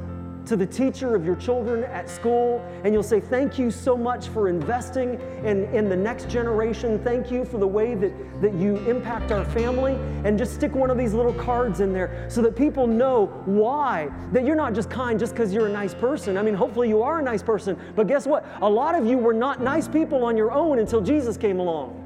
to 0.45 0.57
the 0.57 0.67
teacher 0.67 1.15
of 1.15 1.25
your 1.25 1.37
children 1.37 1.85
at 1.85 2.09
school 2.09 2.61
and 2.85 2.93
you'll 2.93 3.03
say, 3.03 3.21
Thank 3.21 3.59
you 3.59 3.71
so 3.71 3.97
much 3.97 4.29
for 4.29 4.49
investing 4.49 5.21
in, 5.45 5.65
in 5.75 5.89
the 5.89 5.97
next 5.97 6.29
generation. 6.29 6.99
Thank 7.05 7.31
you 7.31 7.45
for 7.45 7.59
the 7.59 7.67
way 7.67 7.95
that, 7.95 8.13
that 8.41 8.55
you 8.55 8.77
impact 8.79 9.31
our 9.31 9.45
family. 9.45 9.95
And 10.25 10.37
just 10.37 10.55
stick 10.55 10.75
one 10.75 10.91
of 10.91 10.99
these 10.99 11.15
little 11.15 11.35
cards 11.35 11.81
in 11.81 11.93
there 11.93 12.27
so 12.29 12.43
that 12.43 12.57
people 12.57 12.87
know 12.87 13.27
why. 13.45 14.11
That 14.33 14.45
you're 14.45 14.57
not 14.57 14.75
just 14.75 14.91
kind 14.91 15.19
just 15.19 15.33
because 15.33 15.53
you're 15.53 15.67
a 15.69 15.73
nice 15.73 15.95
person. 15.95 16.37
I 16.37 16.43
mean, 16.43 16.55
hopefully 16.55 16.89
you 16.89 17.03
are 17.03 17.21
a 17.21 17.23
nice 17.23 17.43
person, 17.43 17.79
but 17.95 18.07
guess 18.09 18.27
what? 18.27 18.45
A 18.63 18.69
lot 18.69 18.95
of 18.95 19.07
you 19.07 19.19
were 19.19 19.35
not 19.35 19.61
nice 19.61 19.87
people 19.87 20.25
on 20.25 20.37
your 20.37 20.53
own 20.53 20.79
until 20.79 21.01
Jesus 21.01 21.37
came 21.37 21.61
along. 21.61 21.99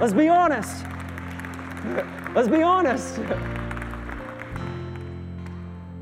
Let's 0.00 0.12
be 0.12 0.28
honest. 0.28 0.84
Let's 2.34 2.48
be 2.48 2.62
honest. 2.62 3.18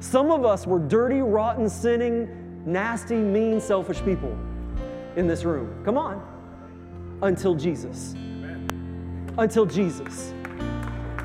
Some 0.06 0.30
of 0.30 0.44
us 0.44 0.68
were 0.68 0.78
dirty, 0.78 1.20
rotten, 1.20 1.68
sinning, 1.68 2.62
nasty, 2.64 3.16
mean, 3.16 3.60
selfish 3.60 4.00
people 4.04 4.38
in 5.16 5.26
this 5.26 5.42
room. 5.42 5.82
Come 5.84 5.98
on. 5.98 6.22
Until 7.22 7.56
Jesus. 7.56 8.14
Until 9.36 9.66
Jesus. 9.66 10.32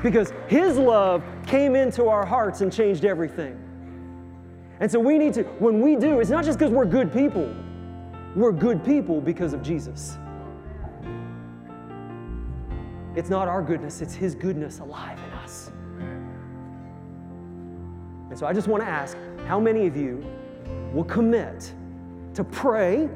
Because 0.02 0.32
His 0.48 0.78
love 0.78 1.22
came 1.46 1.76
into 1.76 2.08
our 2.08 2.26
hearts 2.26 2.60
and 2.60 2.72
changed 2.72 3.04
everything. 3.04 3.56
And 4.80 4.90
so 4.90 4.98
we 4.98 5.16
need 5.16 5.34
to, 5.34 5.44
when 5.60 5.80
we 5.80 5.94
do, 5.94 6.18
it's 6.18 6.30
not 6.30 6.44
just 6.44 6.58
because 6.58 6.72
we're 6.72 6.84
good 6.84 7.12
people, 7.12 7.54
we're 8.34 8.50
good 8.50 8.84
people 8.84 9.20
because 9.20 9.52
of 9.52 9.62
Jesus. 9.62 10.18
It's 13.14 13.30
not 13.30 13.46
our 13.46 13.62
goodness, 13.62 14.02
it's 14.02 14.14
His 14.14 14.34
goodness 14.34 14.80
alive 14.80 15.20
And 18.32 18.38
so 18.38 18.46
I 18.46 18.54
just 18.54 18.66
want 18.66 18.82
to 18.82 18.88
ask 18.88 19.18
how 19.46 19.60
many 19.60 19.86
of 19.86 19.94
you 19.94 20.24
will 20.94 21.04
commit 21.04 21.70
to 22.32 22.42
pray 22.42 23.06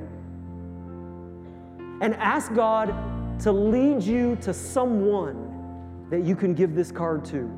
and 2.02 2.14
ask 2.16 2.52
God 2.52 2.94
to 3.40 3.50
lead 3.50 4.02
you 4.02 4.36
to 4.42 4.52
someone 4.52 6.04
that 6.10 6.22
you 6.22 6.36
can 6.36 6.52
give 6.52 6.74
this 6.74 6.92
card 6.92 7.24
to 7.24 7.50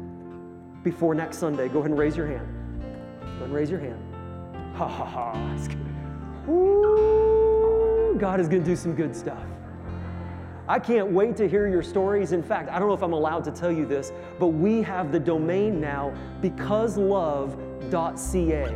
before 0.85 1.17
next 1.17 1.39
Sunday? 1.39 1.67
Go 1.67 1.81
ahead 1.81 1.91
and 1.91 1.99
raise 1.99 2.17
your 2.17 2.29
hand. 2.29 2.47
Go 3.21 3.27
ahead 3.27 3.43
and 3.43 3.53
raise 3.53 3.71
your 3.73 3.81
hand. 3.81 4.01
Ha 4.77 4.87
ha 4.87 5.05
ha. 5.05 5.57
Ooh, 6.49 8.17
God 8.21 8.39
is 8.39 8.47
going 8.47 8.63
to 8.63 8.69
do 8.71 8.77
some 8.77 8.95
good 8.95 9.17
stuff. 9.17 9.43
I 10.69 10.79
can't 10.79 11.11
wait 11.11 11.35
to 11.39 11.49
hear 11.49 11.67
your 11.67 11.83
stories. 11.83 12.33
In 12.33 12.43
fact, 12.43 12.69
I 12.69 12.79
don't 12.79 12.89
know 12.89 12.95
if 12.95 13.03
I'm 13.03 13.15
allowed 13.15 13.43
to 13.45 13.51
tell 13.51 13.73
you 13.73 13.87
this, 13.87 14.13
but 14.39 14.49
we 14.49 14.83
have 14.83 15.13
the 15.13 15.19
domain 15.19 15.81
now 15.81 16.13
becauselove.ca. 16.43 18.75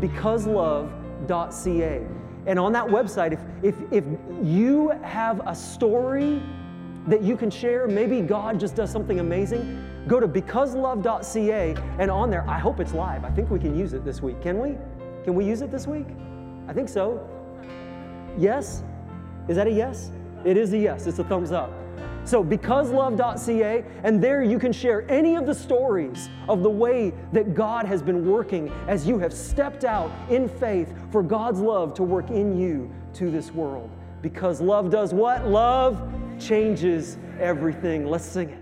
Becauselove.ca. 0.00 2.06
And 2.46 2.58
on 2.58 2.72
that 2.72 2.86
website, 2.86 3.32
if, 3.32 3.40
if, 3.62 3.74
if 3.92 4.04
you 4.42 4.88
have 5.02 5.42
a 5.46 5.54
story 5.54 6.42
that 7.06 7.22
you 7.22 7.36
can 7.36 7.50
share, 7.50 7.86
maybe 7.86 8.22
God 8.22 8.58
just 8.58 8.74
does 8.74 8.90
something 8.90 9.20
amazing, 9.20 9.84
go 10.08 10.20
to 10.20 10.26
becauselove.ca 10.26 11.74
and 11.98 12.10
on 12.10 12.30
there, 12.30 12.48
I 12.48 12.58
hope 12.58 12.80
it's 12.80 12.94
live. 12.94 13.24
I 13.24 13.30
think 13.30 13.50
we 13.50 13.58
can 13.58 13.78
use 13.78 13.92
it 13.92 14.06
this 14.06 14.22
week. 14.22 14.40
Can 14.40 14.58
we? 14.58 14.78
Can 15.22 15.34
we 15.34 15.44
use 15.44 15.60
it 15.60 15.70
this 15.70 15.86
week? 15.86 16.06
I 16.66 16.72
think 16.72 16.88
so. 16.88 17.28
Yes? 18.38 18.82
Is 19.48 19.56
that 19.56 19.66
a 19.66 19.70
yes? 19.70 20.12
It 20.44 20.56
is 20.56 20.72
a 20.72 20.78
yes, 20.78 21.06
it's 21.06 21.18
a 21.18 21.24
thumbs 21.24 21.52
up. 21.52 21.72
So, 22.24 22.44
becauselove.ca, 22.44 23.84
and 24.04 24.22
there 24.22 24.44
you 24.44 24.58
can 24.58 24.72
share 24.72 25.10
any 25.10 25.34
of 25.34 25.44
the 25.44 25.54
stories 25.54 26.28
of 26.48 26.62
the 26.62 26.70
way 26.70 27.12
that 27.32 27.54
God 27.54 27.84
has 27.86 28.00
been 28.00 28.30
working 28.30 28.70
as 28.86 29.08
you 29.08 29.18
have 29.18 29.32
stepped 29.32 29.84
out 29.84 30.10
in 30.30 30.48
faith 30.48 30.94
for 31.10 31.22
God's 31.22 31.60
love 31.60 31.94
to 31.94 32.04
work 32.04 32.30
in 32.30 32.56
you 32.56 32.90
to 33.14 33.30
this 33.30 33.50
world. 33.50 33.90
Because 34.22 34.60
love 34.60 34.88
does 34.88 35.12
what? 35.12 35.48
Love 35.48 36.00
changes 36.38 37.18
everything. 37.40 38.06
Let's 38.06 38.24
sing 38.24 38.50
it. 38.50 38.61